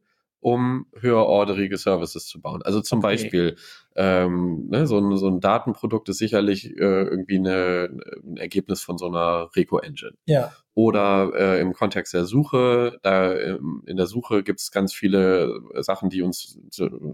[0.45, 2.61] um höherorderige Services zu bauen.
[2.63, 3.07] Also zum okay.
[3.07, 3.57] Beispiel
[3.97, 7.91] ähm, ne, so, ein, so ein Datenprodukt ist sicherlich äh, irgendwie eine,
[8.25, 10.15] ein Ergebnis von so einer Reco-Engine.
[10.27, 10.53] Ja.
[10.77, 15.61] Oder äh, im Kontext der Suche, da ähm, in der Suche gibt es ganz viele
[15.79, 16.59] Sachen, die uns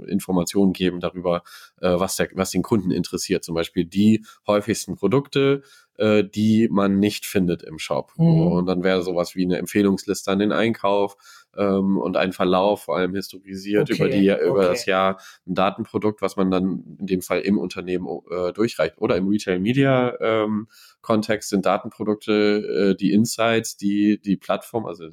[0.06, 1.42] Informationen geben darüber,
[1.82, 3.44] äh, was, der, was den Kunden interessiert.
[3.44, 5.62] Zum Beispiel die häufigsten Produkte,
[5.98, 8.14] äh, die man nicht findet im Shop.
[8.16, 8.46] Mhm.
[8.46, 11.16] Und dann wäre sowas wie eine Empfehlungsliste an den Einkauf
[11.56, 16.22] ähm, und ein Verlauf, vor allem historisiert okay, über die über das Jahr, ein Datenprodukt,
[16.22, 18.94] was man dann in dem Fall im Unternehmen äh, durchreicht.
[18.98, 20.68] Oder im Retail Media ähm,
[21.00, 25.08] Kontext sind Datenprodukte äh, die Insights, die die Plattform, also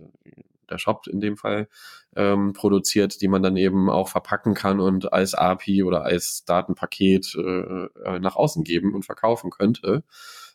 [0.70, 1.68] der Shop in dem Fall,
[2.16, 7.36] ähm, produziert, die man dann eben auch verpacken kann und als API oder als Datenpaket
[7.36, 10.04] äh, äh, nach außen geben und verkaufen könnte.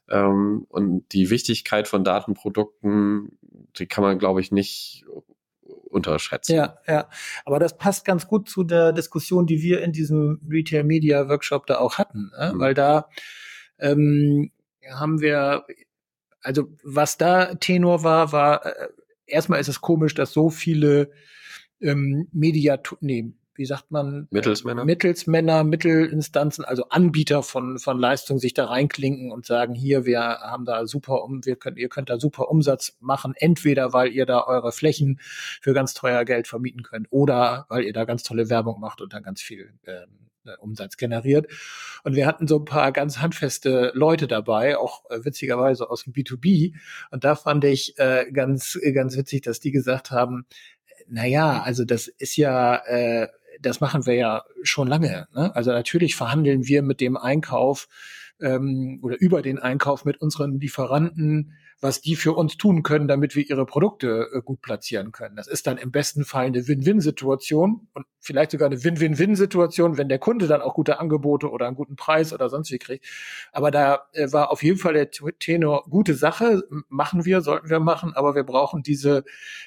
[0.09, 3.39] Ähm, und die Wichtigkeit von Datenprodukten,
[3.79, 5.05] die kann man, glaube ich, nicht
[5.93, 6.55] unterschätzen.
[6.55, 7.09] Ja, ja.
[7.45, 11.67] Aber das passt ganz gut zu der Diskussion, die wir in diesem Retail Media Workshop
[11.67, 12.53] da auch hatten, ne?
[12.55, 12.59] mhm.
[12.59, 13.09] weil da
[13.79, 14.51] ähm,
[14.91, 15.65] haben wir,
[16.41, 18.89] also was da Tenor war, war äh,
[19.27, 21.11] erstmal ist es komisch, dass so viele
[21.81, 28.55] ähm, Media, nee, wie sagt man, Mittelsmänner, Mittelsmänner, Mittelinstanzen, also Anbieter von von Leistung sich
[28.55, 32.19] da reinklinken und sagen, hier, wir haben da super um, wir können, ihr könnt da
[32.19, 37.09] super Umsatz machen, entweder weil ihr da eure Flächen für ganz teuer Geld vermieten könnt
[37.11, 40.97] oder weil ihr da ganz tolle Werbung macht und dann ganz viel ähm, äh, Umsatz
[40.97, 41.47] generiert.
[42.03, 46.13] Und wir hatten so ein paar ganz handfeste Leute dabei, auch äh, witzigerweise aus dem
[46.13, 46.75] B2B.
[47.11, 50.47] Und da fand ich äh, ganz, ganz witzig, dass die gesagt haben,
[51.09, 53.29] na ja, also das ist ja, äh,
[53.63, 55.27] das machen wir ja schon lange.
[55.35, 55.55] Ne?
[55.55, 57.89] Also natürlich verhandeln wir mit dem Einkauf
[58.41, 63.35] ähm, oder über den Einkauf mit unseren Lieferanten was die für uns tun können, damit
[63.35, 65.35] wir ihre Produkte äh, gut platzieren können.
[65.35, 70.21] Das ist dann im besten Fall eine Win-Win-Situation und vielleicht sogar eine Win-Win-Win-Situation, wenn der
[70.21, 73.05] Kunde dann auch gute Angebote oder einen guten Preis oder sonst wie kriegt.
[73.51, 77.81] Aber da äh, war auf jeden Fall der Tenor gute Sache, machen wir, sollten wir
[77.81, 79.25] machen, aber wir brauchen diese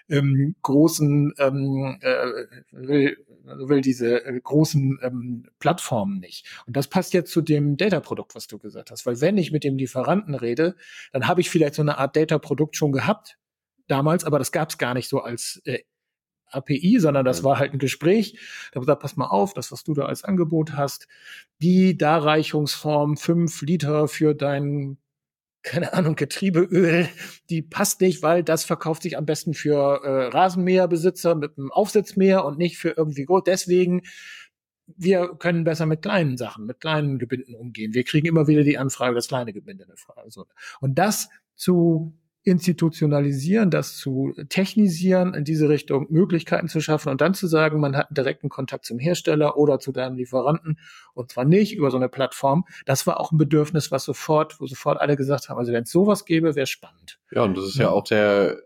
[0.07, 3.11] ähm, großen, ähm, äh,
[3.45, 6.47] will, will diese äh, großen ähm, Plattformen nicht.
[6.65, 9.63] Und das passt jetzt zu dem Data-Produkt, was du gesagt hast, weil wenn ich mit
[9.63, 10.75] dem Lieferanten rede,
[11.11, 13.37] dann habe ich vielleicht so eine Art Data-Produkt schon gehabt
[13.87, 15.79] damals, aber das gab es gar nicht so als äh,
[16.47, 18.39] API, sondern das war halt ein Gespräch.
[18.71, 21.07] Da gesagt, pass mal auf, das, was du da als Angebot hast,
[21.61, 24.97] die Darreichungsform fünf Liter für dein,
[25.65, 27.09] keine Ahnung, Getriebeöl,
[27.49, 32.45] die passt nicht, weil das verkauft sich am besten für äh, Rasenmäherbesitzer mit einem Aufsitzmäher
[32.45, 33.43] und nicht für irgendwie groß.
[33.45, 34.03] Deswegen
[34.87, 37.93] wir können besser mit kleinen Sachen, mit kleinen Gebinden umgehen.
[37.93, 40.29] Wir kriegen immer wieder die Anfrage, das kleine Gebinde eine Frage.
[40.79, 42.13] Und das zu
[42.45, 47.97] institutionalisieren, das zu technisieren, in diese Richtung Möglichkeiten zu schaffen und dann zu sagen, man
[47.97, 50.79] hat einen direkten Kontakt zum Hersteller oder zu deinem Lieferanten
[51.15, 52.65] und zwar nicht über so eine Plattform.
[52.85, 55.91] Das war auch ein Bedürfnis, was sofort, wo sofort alle gesagt haben, also wenn es
[55.91, 57.19] sowas gäbe, wäre spannend.
[57.31, 58.61] Ja, und das ist ja, ja auch der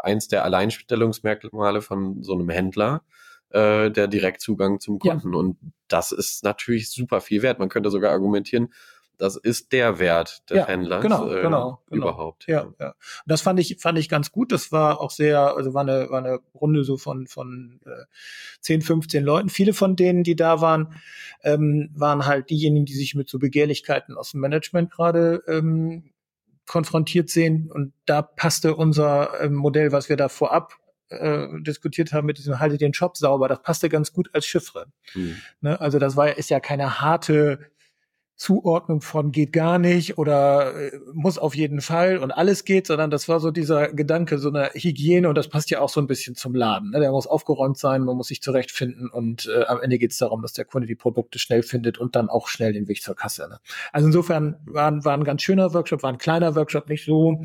[0.00, 3.02] eins der Alleinstellungsmerkmale von so einem Händler,
[3.50, 5.32] äh, der Direktzugang zum Kunden.
[5.32, 5.38] Ja.
[5.38, 7.58] Und das ist natürlich super viel wert.
[7.58, 8.72] Man könnte sogar argumentieren,
[9.18, 12.46] das ist der Wert des ja, Händlers genau, äh, genau, genau, überhaupt.
[12.46, 12.88] Ja, ja.
[12.88, 12.94] Und
[13.26, 14.52] das fand ich fand ich ganz gut.
[14.52, 18.04] Das war auch sehr, also war eine war eine Runde so von von äh,
[18.60, 19.48] 10, 15 Leuten.
[19.48, 20.94] Viele von denen, die da waren,
[21.42, 26.10] ähm, waren halt diejenigen, die sich mit so Begehrlichkeiten aus dem Management gerade ähm,
[26.66, 27.70] konfrontiert sehen.
[27.72, 30.74] Und da passte unser ähm, Modell, was wir da vorab
[31.08, 34.86] äh, diskutiert haben mit diesem halte den Shop sauber, das passte ganz gut als Chiffre.
[35.12, 35.36] Hm.
[35.60, 35.80] Ne?
[35.80, 37.70] Also das war ist ja keine harte
[38.38, 43.10] Zuordnung von geht gar nicht oder äh, muss auf jeden Fall und alles geht, sondern
[43.10, 46.06] das war so dieser Gedanke, so eine Hygiene und das passt ja auch so ein
[46.06, 46.90] bisschen zum Laden.
[46.90, 47.00] Ne?
[47.00, 50.40] Der muss aufgeräumt sein, man muss sich zurechtfinden und äh, am Ende geht es darum,
[50.40, 53.48] dass der Kunde die Produkte schnell findet und dann auch schnell den Weg zur Kasse.
[53.48, 53.58] Ne?
[53.92, 57.42] Also insofern war, war ein ganz schöner Workshop, war ein kleiner Workshop, nicht so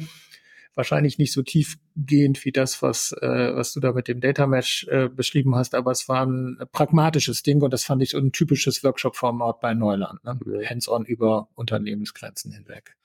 [0.75, 4.87] wahrscheinlich nicht so tiefgehend wie das, was, äh, was du da mit dem Data Mesh
[4.89, 8.31] äh, beschrieben hast, aber es war ein pragmatisches Ding und das fand ich so ein
[8.31, 10.23] typisches Workshop-Format bei Neuland.
[10.23, 10.39] Ne?
[10.67, 12.95] Hands-on über Unternehmensgrenzen hinweg.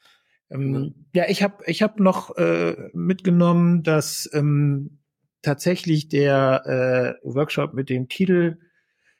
[0.50, 0.94] Ähm, mhm.
[1.14, 4.98] Ja, ich habe ich hab noch äh, mitgenommen, dass ähm,
[5.42, 8.58] tatsächlich der äh, Workshop mit dem Titel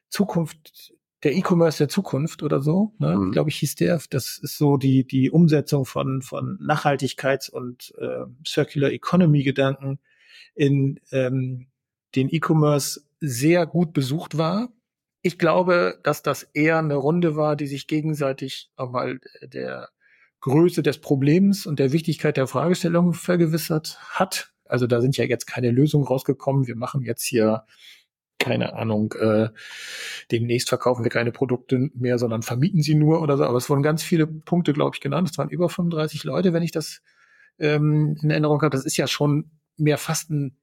[0.09, 0.95] Zukunft
[1.25, 3.17] der E-Commerce der Zukunft oder so, ne?
[3.17, 3.33] Mhm.
[3.33, 4.01] glaube ich, hieß der.
[4.11, 9.99] Das ist so die, die Umsetzung von, von Nachhaltigkeits- und äh, Circular Economy-Gedanken
[10.55, 11.67] in ähm,
[12.15, 14.69] den E-Commerce sehr gut besucht war.
[15.23, 19.89] Ich glaube, dass das eher eine Runde war, die sich gegenseitig auch mal der
[20.41, 24.53] Größe des Problems und der Wichtigkeit der Fragestellung vergewissert hat.
[24.65, 26.69] Also da sind ja jetzt keine Lösungen rausgekommen.
[26.69, 27.65] Wir machen jetzt hier
[28.39, 29.49] keine Ahnung, äh,
[30.31, 33.45] demnächst verkaufen wir keine Produkte mehr, sondern vermieten sie nur oder so.
[33.45, 35.31] Aber es wurden ganz viele Punkte, glaube ich, genannt.
[35.31, 37.03] Es waren über 35 Leute, wenn ich das
[37.59, 38.71] ähm, in Erinnerung habe.
[38.71, 40.57] Das ist ja schon mehr fast ein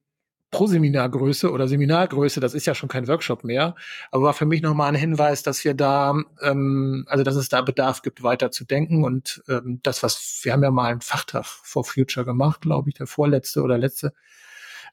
[0.50, 3.74] Pro-Seminargröße oder Seminargröße, das ist ja schon kein Workshop mehr,
[4.10, 7.62] aber war für mich nochmal ein Hinweis, dass wir da, ähm, also dass es da
[7.62, 11.44] Bedarf gibt, weiter zu denken und ähm, das, was, wir haben ja mal einen Fachtag
[11.44, 14.14] for Future gemacht, glaube ich, der vorletzte oder letzte.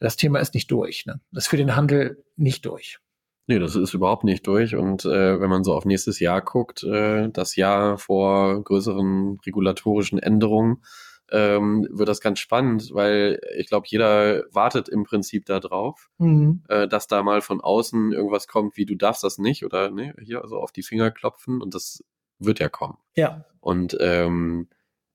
[0.03, 1.05] Das Thema ist nicht durch.
[1.05, 1.21] Ne?
[1.31, 2.99] Das ist für den Handel nicht durch.
[3.47, 4.75] Nee, das ist überhaupt nicht durch.
[4.75, 10.19] Und äh, wenn man so auf nächstes Jahr guckt, äh, das Jahr vor größeren regulatorischen
[10.19, 10.83] Änderungen,
[11.31, 16.65] ähm, wird das ganz spannend, weil ich glaube, jeder wartet im Prinzip darauf, mhm.
[16.67, 20.13] äh, dass da mal von außen irgendwas kommt, wie du darfst das nicht oder ne,
[20.21, 22.03] hier also auf die Finger klopfen und das
[22.39, 22.97] wird ja kommen.
[23.15, 23.45] Ja.
[23.61, 24.67] Und ähm,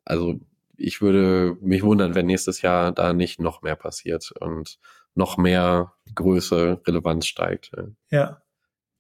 [0.06, 0.40] also
[0.78, 4.78] ich würde mich wundern, wenn nächstes Jahr da nicht noch mehr passiert und
[5.14, 7.72] noch mehr Größe, Relevanz steigt.
[8.10, 8.42] Ja.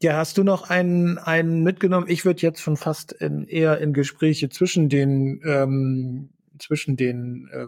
[0.00, 2.06] Ja, hast du noch einen, einen mitgenommen?
[2.08, 7.66] Ich würde jetzt schon fast in, eher in Gespräche zwischen den ähm, zwischen den äh,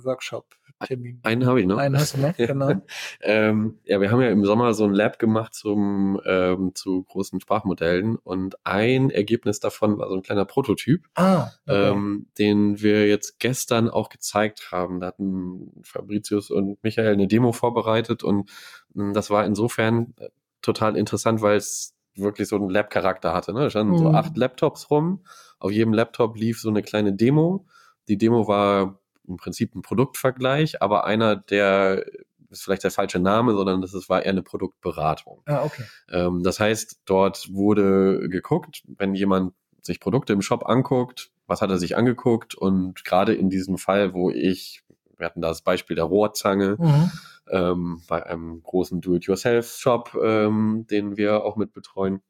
[0.80, 1.20] Workshop-Terminen.
[1.22, 1.78] Einen habe ich noch.
[1.78, 2.72] Einen hast du noch, genau.
[3.20, 7.40] ähm, ja, wir haben ja im Sommer so ein Lab gemacht zum, ähm, zu großen
[7.40, 11.90] Sprachmodellen und ein Ergebnis davon war so ein kleiner Prototyp, ah, okay.
[11.90, 15.00] ähm, den wir jetzt gestern auch gezeigt haben.
[15.00, 18.50] Da hatten Fabricius und Michael eine Demo vorbereitet und
[18.94, 20.28] mh, hm, das war insofern äh,
[20.62, 23.52] total interessant, weil es wirklich so einen Lab-Charakter hatte.
[23.52, 23.60] Ne?
[23.60, 23.98] Da standen mhm.
[23.98, 25.24] so acht Laptops rum.
[25.58, 27.66] Auf jedem Laptop lief so eine kleine Demo
[28.10, 28.99] die Demo war
[29.30, 32.04] im Prinzip ein Produktvergleich, aber einer der
[32.50, 35.42] ist vielleicht der falsche Name, sondern das war eher eine Produktberatung.
[35.46, 35.84] Ah, okay.
[36.10, 41.70] Ähm, das heißt, dort wurde geguckt, wenn jemand sich Produkte im Shop anguckt, was hat
[41.70, 44.82] er sich angeguckt und gerade in diesem Fall, wo ich,
[45.16, 47.10] wir hatten das Beispiel der Rohrzange, mhm.
[47.50, 52.20] ähm, bei einem großen Do-it-yourself-Shop, ähm, den wir auch mit betreuen,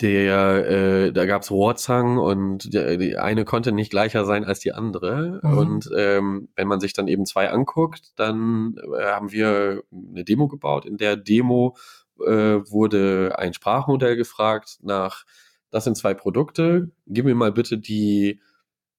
[0.00, 4.72] der, äh, da gab's Rohrzangen und der, die eine konnte nicht gleicher sein als die
[4.72, 5.40] andere.
[5.42, 5.58] Mhm.
[5.58, 10.48] Und ähm, wenn man sich dann eben zwei anguckt, dann äh, haben wir eine Demo
[10.48, 10.84] gebaut.
[10.84, 11.76] In der Demo
[12.20, 15.24] äh, wurde ein Sprachmodell gefragt nach,
[15.70, 18.40] das sind zwei Produkte, gib mir mal bitte die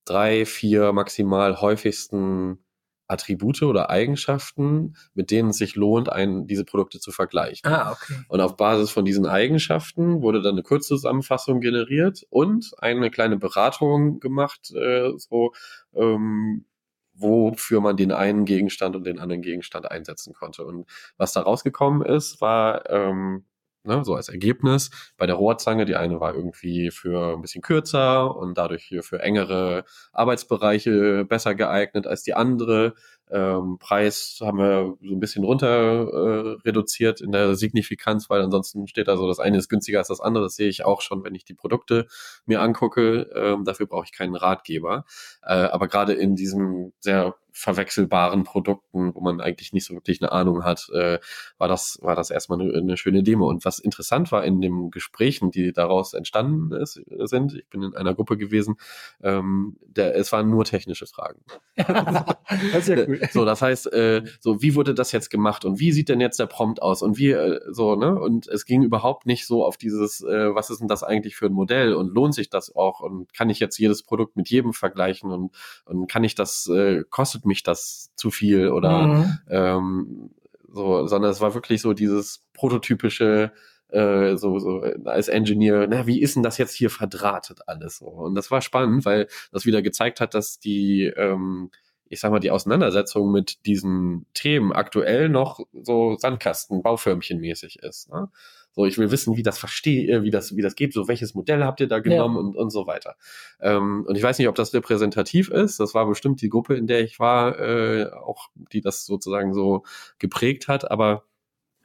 [0.06, 2.60] drei, vier maximal häufigsten
[3.08, 7.70] Attribute oder Eigenschaften, mit denen es sich lohnt, ein, diese Produkte zu vergleichen.
[7.70, 8.20] Ah, okay.
[8.28, 14.20] Und auf Basis von diesen Eigenschaften wurde dann eine Kurzzusammenfassung generiert und eine kleine Beratung
[14.20, 15.54] gemacht, äh, so
[15.96, 16.66] ähm,
[17.14, 20.66] wofür man den einen Gegenstand und den anderen Gegenstand einsetzen konnte.
[20.66, 20.86] Und
[21.18, 23.46] was da rausgekommen ist, war ähm,
[23.88, 24.92] ne, so als Ergebnis.
[25.18, 29.22] Bei der Rohrzange, die eine war irgendwie für ein bisschen kürzer und dadurch hier für
[29.22, 32.94] engere Arbeitsbereiche besser geeignet als die andere.
[33.30, 38.88] Ähm, Preis haben wir so ein bisschen runter äh, reduziert in der Signifikanz, weil ansonsten
[38.88, 40.46] steht da so, das eine ist günstiger als das andere.
[40.46, 42.08] Das sehe ich auch schon, wenn ich die Produkte
[42.46, 43.30] mir angucke.
[43.36, 45.04] Ähm, dafür brauche ich keinen Ratgeber.
[45.44, 50.32] Äh, aber gerade in diesem sehr verwechselbaren Produkten, wo man eigentlich nicht so wirklich eine
[50.32, 51.20] Ahnung hat, äh,
[51.58, 53.50] war das war das erstmal eine, eine schöne Demo.
[53.50, 57.96] Und was interessant war in den Gesprächen, die daraus entstanden ist, sind, ich bin in
[57.96, 58.76] einer Gruppe gewesen,
[59.24, 61.42] ähm, der, es waren nur technische Fragen.
[61.76, 63.22] das ja cool.
[63.32, 66.40] So, das heißt, äh, so wie wurde das jetzt gemacht und wie sieht denn jetzt
[66.40, 68.20] der Prompt aus und wie äh, so ne?
[68.20, 71.48] Und es ging überhaupt nicht so auf dieses, äh, was ist denn das eigentlich für
[71.48, 74.74] ein Modell und lohnt sich das auch und kann ich jetzt jedes Produkt mit jedem
[74.74, 75.56] vergleichen und
[75.86, 79.40] und kann ich das äh, kostet mich das zu viel oder mhm.
[79.50, 80.30] ähm,
[80.72, 83.52] so, sondern es war wirklich so dieses prototypische,
[83.90, 88.06] äh, so, so als Engineer, na, wie ist denn das jetzt hier verdrahtet alles so?
[88.06, 91.72] Und das war spannend, weil das wieder gezeigt hat, dass die, ähm,
[92.10, 98.10] ich sag mal, die Auseinandersetzung mit diesen Themen aktuell noch so Sandkasten, Bauförmchen mäßig ist.
[98.10, 98.30] Ne?
[98.78, 101.34] So, ich will wissen, wie das verstehe, äh, wie das, wie das geht, so welches
[101.34, 102.42] Modell habt ihr da genommen ja.
[102.42, 103.16] und, und so weiter.
[103.60, 105.80] Ähm, und ich weiß nicht, ob das repräsentativ ist.
[105.80, 109.82] Das war bestimmt die Gruppe, in der ich war, äh, auch die das sozusagen so
[110.20, 111.24] geprägt hat, aber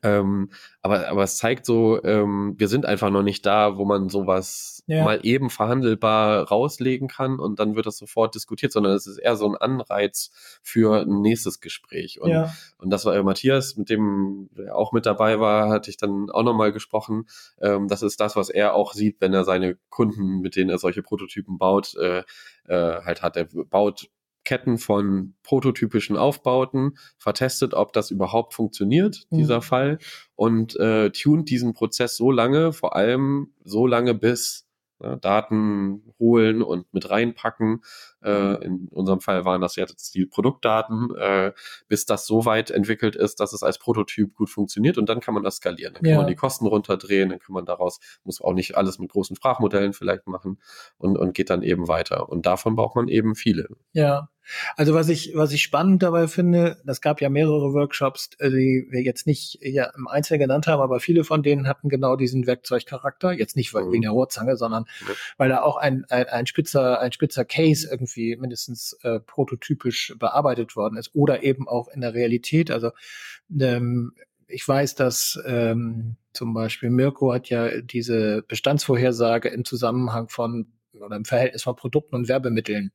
[0.03, 0.51] Ähm,
[0.81, 4.83] aber, aber es zeigt so, ähm, wir sind einfach noch nicht da, wo man sowas
[4.87, 5.05] ja.
[5.05, 9.37] mal eben verhandelbar rauslegen kann und dann wird das sofort diskutiert, sondern es ist eher
[9.37, 10.31] so ein Anreiz
[10.63, 12.21] für ein nächstes Gespräch.
[12.21, 12.53] Und, ja.
[12.79, 16.43] und das war Matthias, mit dem er auch mit dabei war, hatte ich dann auch
[16.43, 17.27] nochmal gesprochen.
[17.61, 20.79] Ähm, das ist das, was er auch sieht, wenn er seine Kunden, mit denen er
[20.79, 22.25] solche Prototypen baut, äh,
[22.67, 23.37] äh, halt hat.
[23.37, 24.09] Er baut
[24.45, 29.39] Ketten von prototypischen Aufbauten, vertestet, ob das überhaupt funktioniert, mhm.
[29.39, 29.99] dieser Fall,
[30.35, 34.67] und äh, tunt diesen Prozess so lange, vor allem so lange, bis
[34.99, 37.83] ne, Daten holen und mit reinpacken.
[38.25, 41.53] Äh, in unserem Fall waren das jetzt die Produktdaten, äh,
[41.89, 45.35] bis das so weit entwickelt ist, dass es als Prototyp gut funktioniert und dann kann
[45.35, 45.95] man das skalieren.
[45.95, 46.19] Dann kann ja.
[46.19, 49.93] man die Kosten runterdrehen, dann kann man daraus, muss auch nicht alles mit großen Sprachmodellen
[49.93, 50.59] vielleicht machen
[50.99, 52.29] und, und geht dann eben weiter.
[52.29, 53.69] Und davon braucht man eben viele.
[53.93, 54.29] Ja.
[54.77, 58.87] Also was ich, was ich spannend dabei finde, das gab ja mehrere Workshops, äh, die
[58.91, 62.47] wir jetzt nicht ja, im Einzelnen genannt haben, aber viele von denen hatten genau diesen
[62.47, 63.33] Werkzeugcharakter.
[63.33, 63.93] Jetzt nicht mhm.
[63.93, 65.13] wegen der Rohrzange, sondern mhm.
[65.37, 70.77] weil da auch ein, ein, ein spitzer, ein spitzer Case irgendwie mindestens äh, prototypisch bearbeitet
[70.77, 72.71] worden ist oder eben auch in der Realität.
[72.71, 72.91] Also
[73.59, 74.13] ähm,
[74.49, 81.17] ich weiß, dass ähm, zum Beispiel Mirko hat ja diese Bestandsvorhersage im Zusammenhang von oder
[81.17, 82.93] im Verhältnis von Produkten und Werbemitteln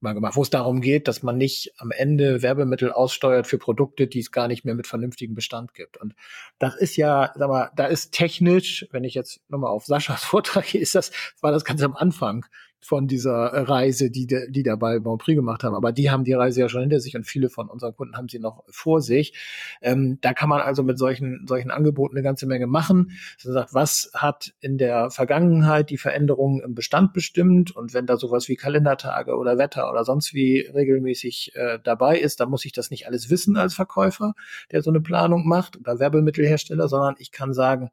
[0.00, 4.06] mal gemacht, wo es darum geht, dass man nicht am Ende Werbemittel aussteuert für Produkte,
[4.06, 5.96] die es gar nicht mehr mit vernünftigem Bestand gibt.
[5.96, 6.14] Und
[6.58, 10.66] das ist ja, sag mal, da ist technisch, wenn ich jetzt nochmal auf Saschas Vortrag
[10.66, 12.46] gehe, ist das, war das ganz am Anfang
[12.86, 13.34] von dieser
[13.68, 15.74] Reise, die, die da bei Grand Prix gemacht haben.
[15.74, 18.28] Aber die haben die Reise ja schon hinter sich und viele von unseren Kunden haben
[18.28, 19.34] sie noch vor sich.
[19.82, 23.12] Ähm, da kann man also mit solchen, solchen Angeboten eine ganze Menge machen.
[23.44, 27.74] Man sagt, was hat in der Vergangenheit die Veränderungen im Bestand bestimmt?
[27.74, 32.40] Und wenn da sowas wie Kalendertage oder Wetter oder sonst wie regelmäßig äh, dabei ist,
[32.40, 34.34] dann muss ich das nicht alles wissen als Verkäufer,
[34.70, 37.90] der so eine Planung macht oder Werbemittelhersteller, sondern ich kann sagen,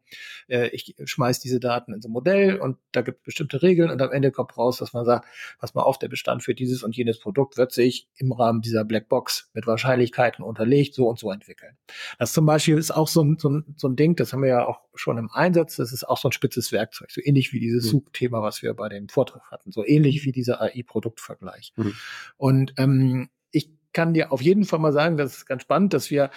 [0.47, 3.89] äh, ich schmeiß diese Daten in so ein Modell und da gibt es bestimmte Regeln
[3.89, 5.27] und am Ende kommt raus, dass man sagt,
[5.59, 8.83] pass mal auf, der Bestand für dieses und jenes Produkt wird sich im Rahmen dieser
[8.83, 11.77] Blackbox mit Wahrscheinlichkeiten unterlegt, so und so entwickeln.
[12.19, 14.49] Das zum Beispiel ist auch so ein, so ein, so ein Ding, das haben wir
[14.49, 17.59] ja auch schon im Einsatz, das ist auch so ein spitzes Werkzeug, so ähnlich wie
[17.59, 17.89] dieses mhm.
[17.89, 21.73] Zugthema, was wir bei dem Vortrag hatten, so ähnlich wie dieser AI-Produktvergleich.
[21.75, 21.93] Mhm.
[22.37, 26.11] Und ähm, ich kann dir auf jeden Fall mal sagen, das ist ganz spannend, dass
[26.11, 26.29] wir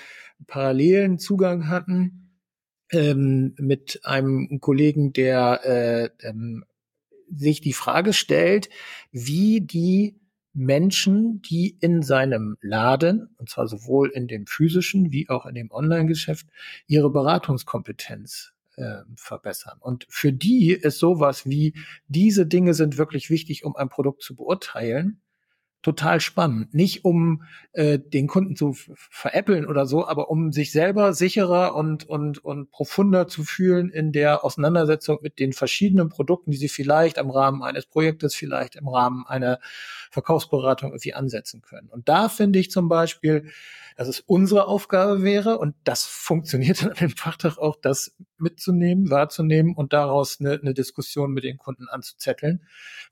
[0.47, 2.27] parallelen Zugang hatten
[2.93, 6.65] ähm, mit einem Kollegen, der äh, ähm,
[7.35, 8.69] sich die Frage stellt,
[9.11, 10.21] wie die
[10.53, 15.71] Menschen, die in seinem Laden, und zwar sowohl in dem physischen wie auch in dem
[15.71, 16.47] Online-Geschäft,
[16.87, 19.79] ihre Beratungskompetenz äh, verbessern.
[19.81, 21.75] Und für die ist sowas wie,
[22.09, 25.21] diese Dinge sind wirklich wichtig, um ein Produkt zu beurteilen,
[25.87, 26.75] total spannend.
[26.75, 32.09] Nicht um äh, den Kunden zu veräppeln oder so, aber um sich selber sicherer und,
[32.09, 37.19] und, und profunder zu fühlen in der Auseinandersetzung mit den verschiedenen Produkten, die sie vielleicht
[37.19, 39.61] im Rahmen eines Projektes, vielleicht im Rahmen einer
[40.11, 41.89] Verkaufsberatung irgendwie ansetzen können.
[41.89, 43.53] Und da finde ich zum Beispiel,
[43.97, 49.11] dass es unsere Aufgabe wäre und das funktioniert dann an dem Fachtag auch, das mitzunehmen,
[49.11, 52.63] wahrzunehmen und daraus eine, eine Diskussion mit den Kunden anzuzetteln.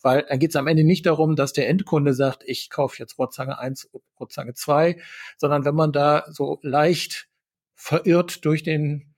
[0.03, 3.18] Weil dann geht es am Ende nicht darum, dass der Endkunde sagt, ich kaufe jetzt
[3.18, 5.01] Rotzange 1, Rotzange 2,
[5.39, 7.28] sondern wenn man da so leicht
[7.74, 9.14] verirrt durch den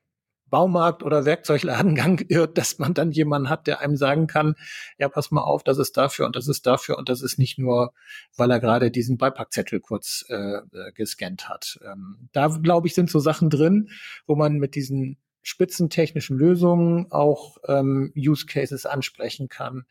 [0.49, 4.55] Baumarkt oder Werkzeugladengang irrt, dass man dann jemanden hat, der einem sagen kann,
[4.99, 7.59] ja, pass mal auf, das ist dafür und das ist dafür und das ist nicht
[7.59, 7.93] nur,
[8.37, 11.79] weil er gerade diesen Beipackzettel kurz äh, äh gescannt hat.
[11.85, 13.91] Ähm, da, glaube ich, sind so Sachen drin,
[14.27, 19.85] wo man mit diesen spitzentechnischen Lösungen auch ähm, Use Cases ansprechen kann,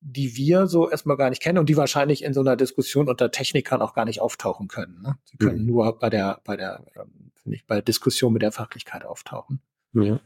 [0.00, 3.30] die wir so erstmal gar nicht kennen und die wahrscheinlich in so einer Diskussion unter
[3.30, 5.00] Technikern auch gar nicht auftauchen können.
[5.02, 5.16] Ne?
[5.24, 5.66] Sie können mhm.
[5.66, 9.60] nur bei der, bei der, ähm, finde ich, bei der Diskussion mit der Fachlichkeit auftauchen.
[10.04, 10.20] Ja.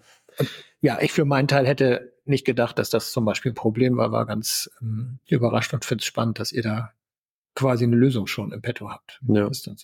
[0.81, 4.13] ja, ich für meinen Teil hätte nicht gedacht, dass das zum Beispiel ein Problem war,
[4.13, 6.93] war ganz ähm, überrascht und finde es spannend, dass ihr da
[7.55, 9.21] quasi eine Lösung schon im Petto habt.
[9.27, 9.53] Ja.
[9.53, 9.75] So.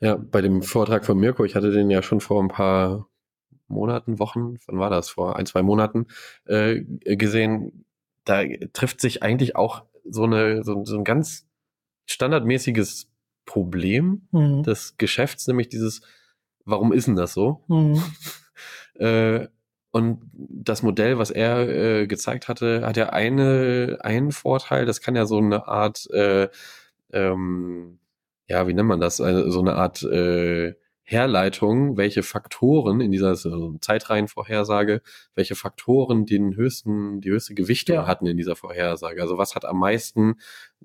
[0.00, 3.08] ja, bei dem Vortrag von Mirko, ich hatte den ja schon vor ein paar
[3.68, 5.10] Monaten, Wochen, wann war das?
[5.10, 6.06] Vor ein, zwei Monaten
[6.44, 6.80] äh,
[7.16, 7.84] gesehen.
[8.24, 11.48] Da trifft sich eigentlich auch so, eine, so, so ein ganz
[12.06, 13.08] standardmäßiges
[13.46, 14.62] Problem mhm.
[14.62, 16.02] des Geschäfts, nämlich dieses,
[16.64, 17.64] warum ist denn das so?
[17.68, 18.02] Mhm.
[19.00, 19.48] Äh,
[19.92, 24.86] und das Modell, was er äh, gezeigt hatte, hat ja eine, einen Vorteil.
[24.86, 26.48] Das kann ja so eine Art, äh,
[27.12, 27.98] ähm,
[28.48, 29.20] ja, wie nennt man das?
[29.20, 30.74] Also so eine Art äh,
[31.10, 35.02] Herleitung, welche Faktoren in dieser so Zeitreihenvorhersage,
[35.34, 38.06] welche Faktoren den höchsten, die höchste Gewichtung ja.
[38.06, 39.20] hatten in dieser Vorhersage.
[39.20, 40.36] Also was hat am meisten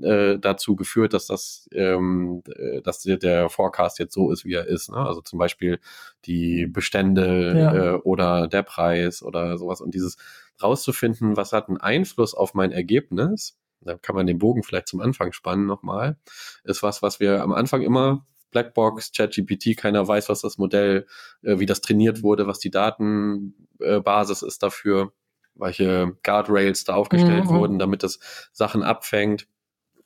[0.02, 4.66] äh, dazu geführt, dass das, ähm, äh, dass der Forecast jetzt so ist, wie er
[4.66, 4.90] ist.
[4.90, 4.98] Ne?
[4.98, 5.80] Also zum Beispiel
[6.26, 7.76] die Bestände ja.
[7.76, 9.80] äh, oder der Preis oder sowas.
[9.80, 10.18] Und dieses
[10.60, 15.02] rauszufinden, was hat einen Einfluss auf mein Ergebnis, da kann man den Bogen vielleicht zum
[15.02, 16.18] Anfang spannen nochmal,
[16.64, 21.08] ist was, was wir am Anfang immer Blackbox, ChatGPT, keiner weiß, was das Modell,
[21.44, 25.12] äh, wie das trainiert wurde, was die Datenbasis ist dafür,
[25.56, 27.50] welche Guardrails da aufgestellt mhm.
[27.50, 28.20] wurden, damit das
[28.52, 29.48] Sachen abfängt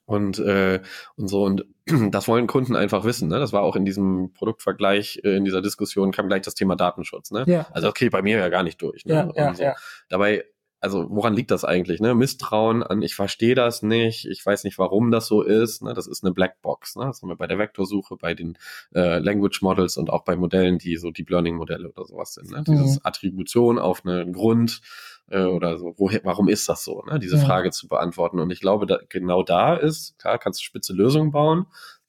[0.05, 0.81] und äh,
[1.15, 1.65] und so und
[2.11, 3.29] das wollen Kunden einfach wissen.
[3.29, 3.39] Ne?
[3.39, 7.31] Das war auch in diesem Produktvergleich, äh, in dieser Diskussion kam gleich das Thema Datenschutz.
[7.31, 7.43] Ne?
[7.47, 7.67] Ja.
[7.71, 9.05] Also okay, bei mir ja gar nicht durch.
[9.05, 9.13] Ne?
[9.13, 9.63] Ja, ja, so.
[9.63, 9.75] ja.
[10.09, 10.45] Dabei
[10.81, 11.99] also woran liegt das eigentlich?
[11.99, 12.15] Ne?
[12.15, 15.81] Misstrauen an, ich verstehe das nicht, ich weiß nicht, warum das so ist.
[15.81, 15.93] Ne?
[15.93, 16.95] Das ist eine Blackbox.
[16.95, 17.05] Ne?
[17.05, 18.57] Das haben wir bei der Vektorsuche, bei den
[18.95, 22.51] äh, Language Models und auch bei Modellen, die so Deep Learning Modelle oder sowas sind.
[22.51, 22.59] Ne?
[22.59, 22.63] Mhm.
[22.83, 24.81] Dieses Attribution auf einen Grund
[25.29, 27.03] äh, oder so, woher, warum ist das so?
[27.03, 27.19] Ne?
[27.19, 27.45] Diese ja.
[27.45, 28.39] Frage zu beantworten.
[28.39, 31.65] Und ich glaube, da, genau da ist, klar, kannst du spitze Lösungen bauen,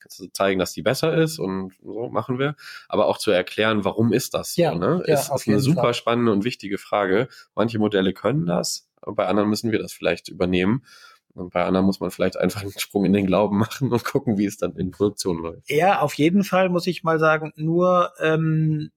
[0.08, 2.56] zeigen, dass die besser ist und so machen wir.
[2.88, 4.62] Aber auch zu erklären, warum ist das so?
[4.62, 5.02] Ja, ne?
[5.06, 5.94] ja, ist, ist eine super Fall.
[5.94, 7.28] spannende und wichtige Frage.
[7.54, 10.84] Manche Modelle können das, bei anderen müssen wir das vielleicht übernehmen.
[11.32, 14.36] Und bei anderen muss man vielleicht einfach einen Sprung in den Glauben machen und gucken,
[14.36, 15.70] wie es dann in Produktion läuft.
[15.70, 18.90] Ja, auf jeden Fall muss ich mal sagen, nur ähm,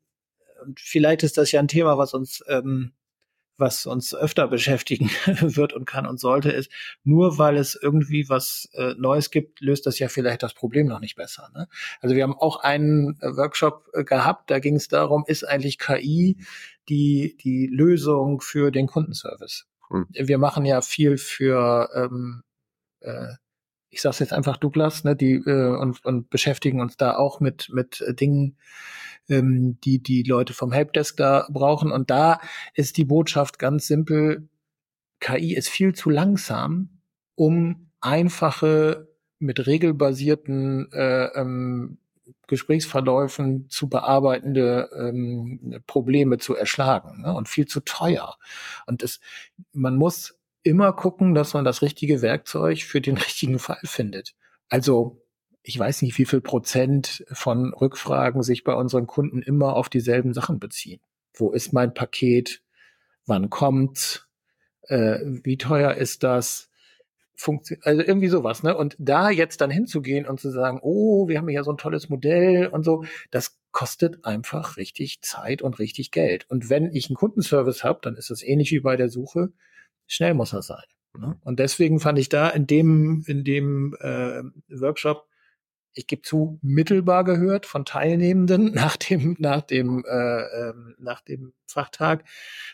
[0.75, 2.93] vielleicht ist das ja ein Thema, was uns ähm,
[3.63, 6.69] was uns öfter beschäftigen wird und kann und sollte, ist,
[7.05, 10.99] nur weil es irgendwie was äh, Neues gibt, löst das ja vielleicht das Problem noch
[10.99, 11.49] nicht besser.
[11.53, 11.69] Ne?
[12.01, 15.79] Also wir haben auch einen äh, Workshop äh, gehabt, da ging es darum, ist eigentlich
[15.79, 16.37] KI
[16.89, 19.65] die, die Lösung für den Kundenservice?
[19.89, 20.07] Hm.
[20.11, 22.43] Wir machen ja viel für ähm,
[22.99, 23.33] äh,
[23.93, 27.69] ich sage jetzt einfach Douglas, ne, die äh, und, und beschäftigen uns da auch mit
[27.71, 28.57] mit äh, Dingen,
[29.29, 31.91] ähm, die die Leute vom Helpdesk da brauchen.
[31.91, 32.39] Und da
[32.73, 34.49] ist die Botschaft ganz simpel:
[35.19, 36.89] KI ist viel zu langsam,
[37.35, 39.07] um einfache
[39.39, 41.99] mit regelbasierten äh, ähm,
[42.47, 47.33] Gesprächsverläufen zu bearbeitende ähm, Probleme zu erschlagen ne?
[47.33, 48.37] und viel zu teuer.
[48.85, 49.19] Und es,
[49.71, 54.33] man muss immer gucken, dass man das richtige Werkzeug für den richtigen Fall findet.
[54.69, 55.21] Also
[55.61, 60.33] ich weiß nicht, wie viel Prozent von Rückfragen sich bei unseren Kunden immer auf dieselben
[60.33, 60.99] Sachen beziehen.
[61.33, 62.61] Wo ist mein Paket?
[63.25, 64.27] Wann kommt's?
[64.83, 66.69] Äh, wie teuer ist das?
[67.35, 68.77] Funktion also irgendwie sowas, ne?
[68.77, 72.09] Und da jetzt dann hinzugehen und zu sagen, oh, wir haben ja so ein tolles
[72.09, 76.45] Modell und so, das kostet einfach richtig Zeit und richtig Geld.
[76.49, 79.51] Und wenn ich einen Kundenservice habe, dann ist das ähnlich wie bei der Suche
[80.07, 80.83] Schnell muss er sein.
[81.17, 81.37] Ne?
[81.41, 85.27] Und deswegen fand ich da in dem, in dem äh, Workshop,
[85.95, 91.53] ich gebe zu, mittelbar gehört von Teilnehmenden nach dem, nach dem, äh, äh, nach dem
[91.67, 92.23] Fachtag.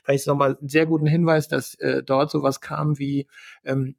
[0.04, 3.28] Vielleicht nochmal einen sehr guten Hinweis, dass äh, dort sowas kam wie,
[3.66, 3.96] ähm,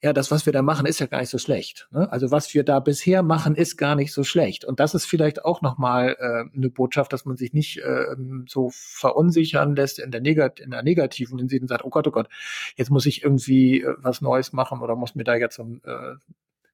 [0.00, 1.88] ja, das, was wir da machen, ist ja gar nicht so schlecht.
[1.90, 2.10] Ne?
[2.12, 4.64] Also was wir da bisher machen, ist gar nicht so schlecht.
[4.64, 8.14] Und das ist vielleicht auch nochmal äh, eine Botschaft, dass man sich nicht äh,
[8.46, 12.12] so verunsichern lässt in der, Negat in der negativen Hinsicht und sagt, oh Gott, oh
[12.12, 12.28] Gott,
[12.76, 15.80] jetzt muss ich irgendwie äh, was Neues machen oder muss mir da jetzt so ein
[15.84, 16.14] äh,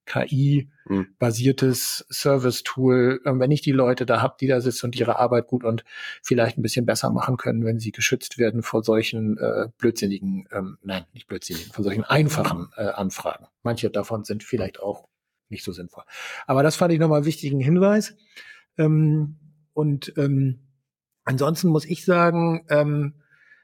[0.07, 5.47] KI-basiertes Service-Tool, ähm, wenn ich die Leute da habe, die da sitzen und ihre Arbeit
[5.47, 5.85] gut und
[6.23, 10.79] vielleicht ein bisschen besser machen können, wenn sie geschützt werden vor solchen äh, blödsinnigen, ähm,
[10.83, 13.47] nein, nicht blödsinnigen, vor solchen einfachen äh, Anfragen.
[13.63, 15.09] Manche davon sind vielleicht auch
[15.49, 16.05] nicht so sinnvoll.
[16.47, 18.17] Aber das fand ich nochmal einen wichtigen Hinweis.
[18.79, 19.37] Ähm,
[19.73, 20.61] und ähm,
[21.25, 23.15] ansonsten muss ich sagen, ähm,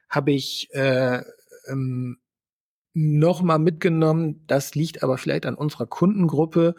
[0.09, 1.23] habe ich äh,
[1.69, 2.20] ähm,
[2.93, 6.75] nochmal mitgenommen, das liegt aber vielleicht an unserer Kundengruppe,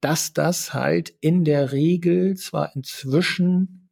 [0.00, 3.88] dass das halt in der Regel zwar inzwischen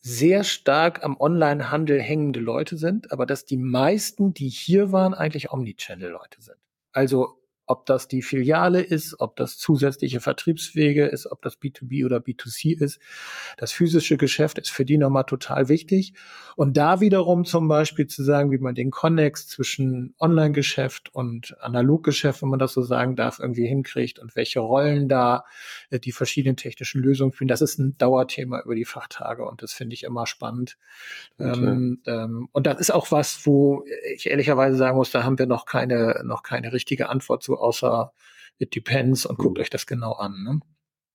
[0.00, 5.52] sehr stark am Online-Handel hängende Leute sind, aber dass die meisten, die hier waren, eigentlich
[5.52, 6.58] Omnichannel-Leute sind.
[6.92, 12.18] Also ob das die Filiale ist, ob das zusätzliche Vertriebswege ist, ob das B2B oder
[12.18, 13.00] B2C ist.
[13.56, 16.14] Das physische Geschäft ist für die nochmal total wichtig.
[16.54, 22.42] Und da wiederum zum Beispiel zu sagen, wie man den Connex zwischen Online-Geschäft und Analoggeschäft,
[22.42, 25.44] wenn man das so sagen darf, irgendwie hinkriegt und welche Rollen da
[25.90, 29.72] äh, die verschiedenen technischen Lösungen spielen, das ist ein Dauerthema über die Fachtage und das
[29.72, 30.78] finde ich immer spannend.
[31.38, 31.52] Okay.
[31.52, 35.46] Ähm, ähm, und das ist auch was, wo ich ehrlicherweise sagen muss, da haben wir
[35.46, 38.12] noch keine, noch keine richtige Antwort zu außer
[38.58, 39.62] it depends und guckt mhm.
[39.62, 40.42] euch das genau an.
[40.42, 40.60] Ne?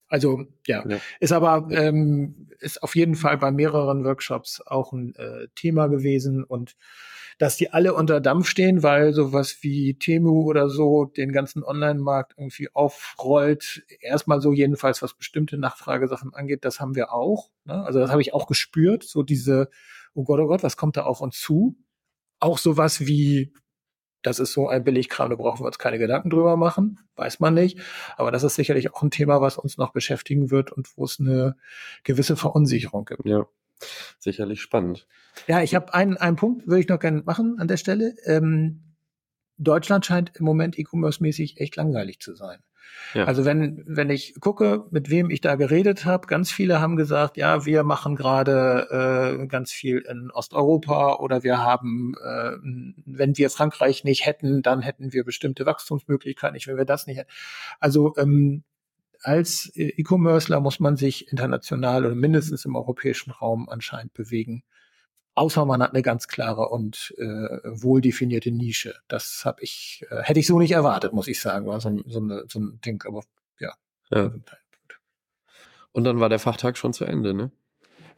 [0.08, 0.98] Also ja, ja.
[1.20, 6.44] ist aber ähm, ist auf jeden Fall bei mehreren Workshops auch ein äh, Thema gewesen
[6.44, 6.76] und
[7.38, 12.34] dass die alle unter Dampf stehen, weil sowas wie Temu oder so den ganzen Online-Markt
[12.36, 13.84] irgendwie aufrollt.
[14.00, 17.50] Erstmal so jedenfalls, was bestimmte Nachfragesachen angeht, das haben wir auch.
[17.64, 17.82] Ne?
[17.84, 19.70] Also das habe ich auch gespürt, so diese,
[20.14, 21.76] oh Gott, oh Gott, was kommt da auf uns zu?
[22.38, 23.54] Auch sowas wie
[24.22, 27.54] das ist so ein Billigkram, da brauchen wir uns keine Gedanken drüber machen, weiß man
[27.54, 27.78] nicht.
[28.16, 31.18] Aber das ist sicherlich auch ein Thema, was uns noch beschäftigen wird und wo es
[31.20, 31.56] eine
[32.04, 33.24] gewisse Verunsicherung gibt.
[33.24, 33.46] Ja,
[34.18, 35.06] sicherlich spannend.
[35.46, 38.14] Ja, ich habe einen, einen Punkt, würde ich noch gerne machen an der Stelle.
[38.24, 38.82] Ähm,
[39.58, 42.60] Deutschland scheint im Moment E-Commerce-mäßig echt langweilig zu sein.
[43.14, 43.24] Ja.
[43.24, 47.36] Also wenn, wenn ich gucke, mit wem ich da geredet habe, ganz viele haben gesagt,
[47.36, 52.52] ja, wir machen gerade äh, ganz viel in Osteuropa oder wir haben, äh,
[53.04, 57.18] wenn wir Frankreich nicht hätten, dann hätten wir bestimmte Wachstumsmöglichkeiten, nicht wenn wir das nicht
[57.18, 57.30] hätten.
[57.80, 58.64] Also ähm,
[59.22, 64.64] als E-Commercer muss man sich international oder mindestens im europäischen Raum anscheinend bewegen.
[65.34, 68.94] Außer man hat eine ganz klare und äh, wohl definierte Nische.
[69.08, 71.66] Das habe ich, äh, hätte ich so nicht erwartet, muss ich sagen.
[71.66, 73.22] War so, so, eine, so ein Ding, aber
[73.58, 73.72] ja.
[74.10, 74.30] ja.
[75.92, 77.50] Und dann war der Fachtag schon zu Ende, ne?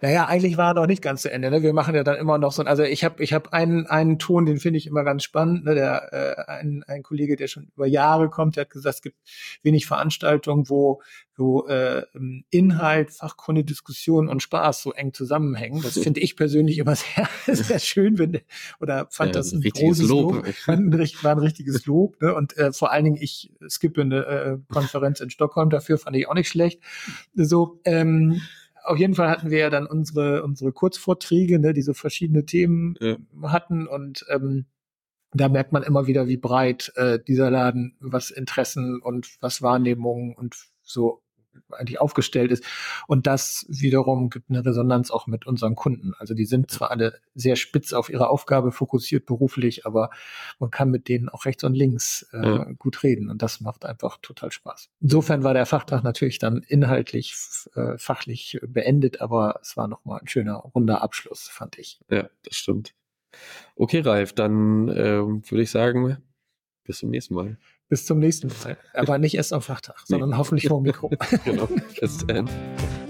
[0.04, 1.50] Naja, eigentlich war er noch nicht ganz zu Ende.
[1.50, 1.62] Ne?
[1.62, 4.44] Wir machen ja dann immer noch so, also ich habe ich hab einen, einen Ton,
[4.44, 5.64] den finde ich immer ganz spannend.
[5.64, 5.74] Ne?
[5.74, 9.16] Der, äh, ein, ein Kollege, der schon über Jahre kommt, der hat gesagt, es gibt
[9.62, 11.00] wenig Veranstaltungen, wo,
[11.36, 12.02] wo äh,
[12.50, 15.80] Inhalt, Fachkunde, Diskussion und Spaß so eng zusammenhängen.
[15.80, 16.96] Das finde ich persönlich immer
[17.46, 18.40] sehr, sehr schön, wenn,
[18.80, 20.34] oder fand ja, das ein großes Lob.
[20.34, 20.46] Lob.
[20.66, 20.92] War, ein,
[21.22, 22.20] war ein richtiges Lob.
[22.20, 22.34] Ne?
[22.34, 26.28] Und äh, vor allen Dingen, ich skippe eine äh, Konferenz in Stockholm dafür, fand ich
[26.28, 26.82] auch nicht schlecht.
[27.34, 28.42] So, ähm,
[28.84, 32.96] auf jeden Fall hatten wir ja dann unsere, unsere Kurzvorträge, ne, die so verschiedene Themen
[33.00, 33.16] ja.
[33.42, 34.66] hatten und ähm,
[35.32, 40.34] da merkt man immer wieder, wie breit äh, dieser Laden, was Interessen und was Wahrnehmungen
[40.34, 41.23] und so
[41.70, 42.64] eigentlich aufgestellt ist.
[43.06, 46.12] Und das wiederum gibt eine Resonanz auch mit unseren Kunden.
[46.18, 50.10] Also die sind zwar alle sehr spitz auf ihre Aufgabe fokussiert beruflich, aber
[50.58, 52.72] man kann mit denen auch rechts und links äh, ja.
[52.78, 53.30] gut reden.
[53.30, 54.88] Und das macht einfach total Spaß.
[55.00, 57.34] Insofern war der Fachtag natürlich dann inhaltlich,
[57.74, 62.00] äh, fachlich beendet, aber es war nochmal ein schöner, runder Abschluss, fand ich.
[62.10, 62.94] Ja, das stimmt.
[63.76, 66.18] Okay, Ralf, dann äh, würde ich sagen,
[66.84, 67.58] bis zum nächsten Mal.
[67.88, 68.76] Bis zum nächsten Mal.
[68.94, 70.36] Aber nicht erst am Fachtag, sondern nee.
[70.36, 71.10] hoffentlich vor dem Mikro.
[71.44, 71.68] genau.
[72.00, 72.48] Bis dann.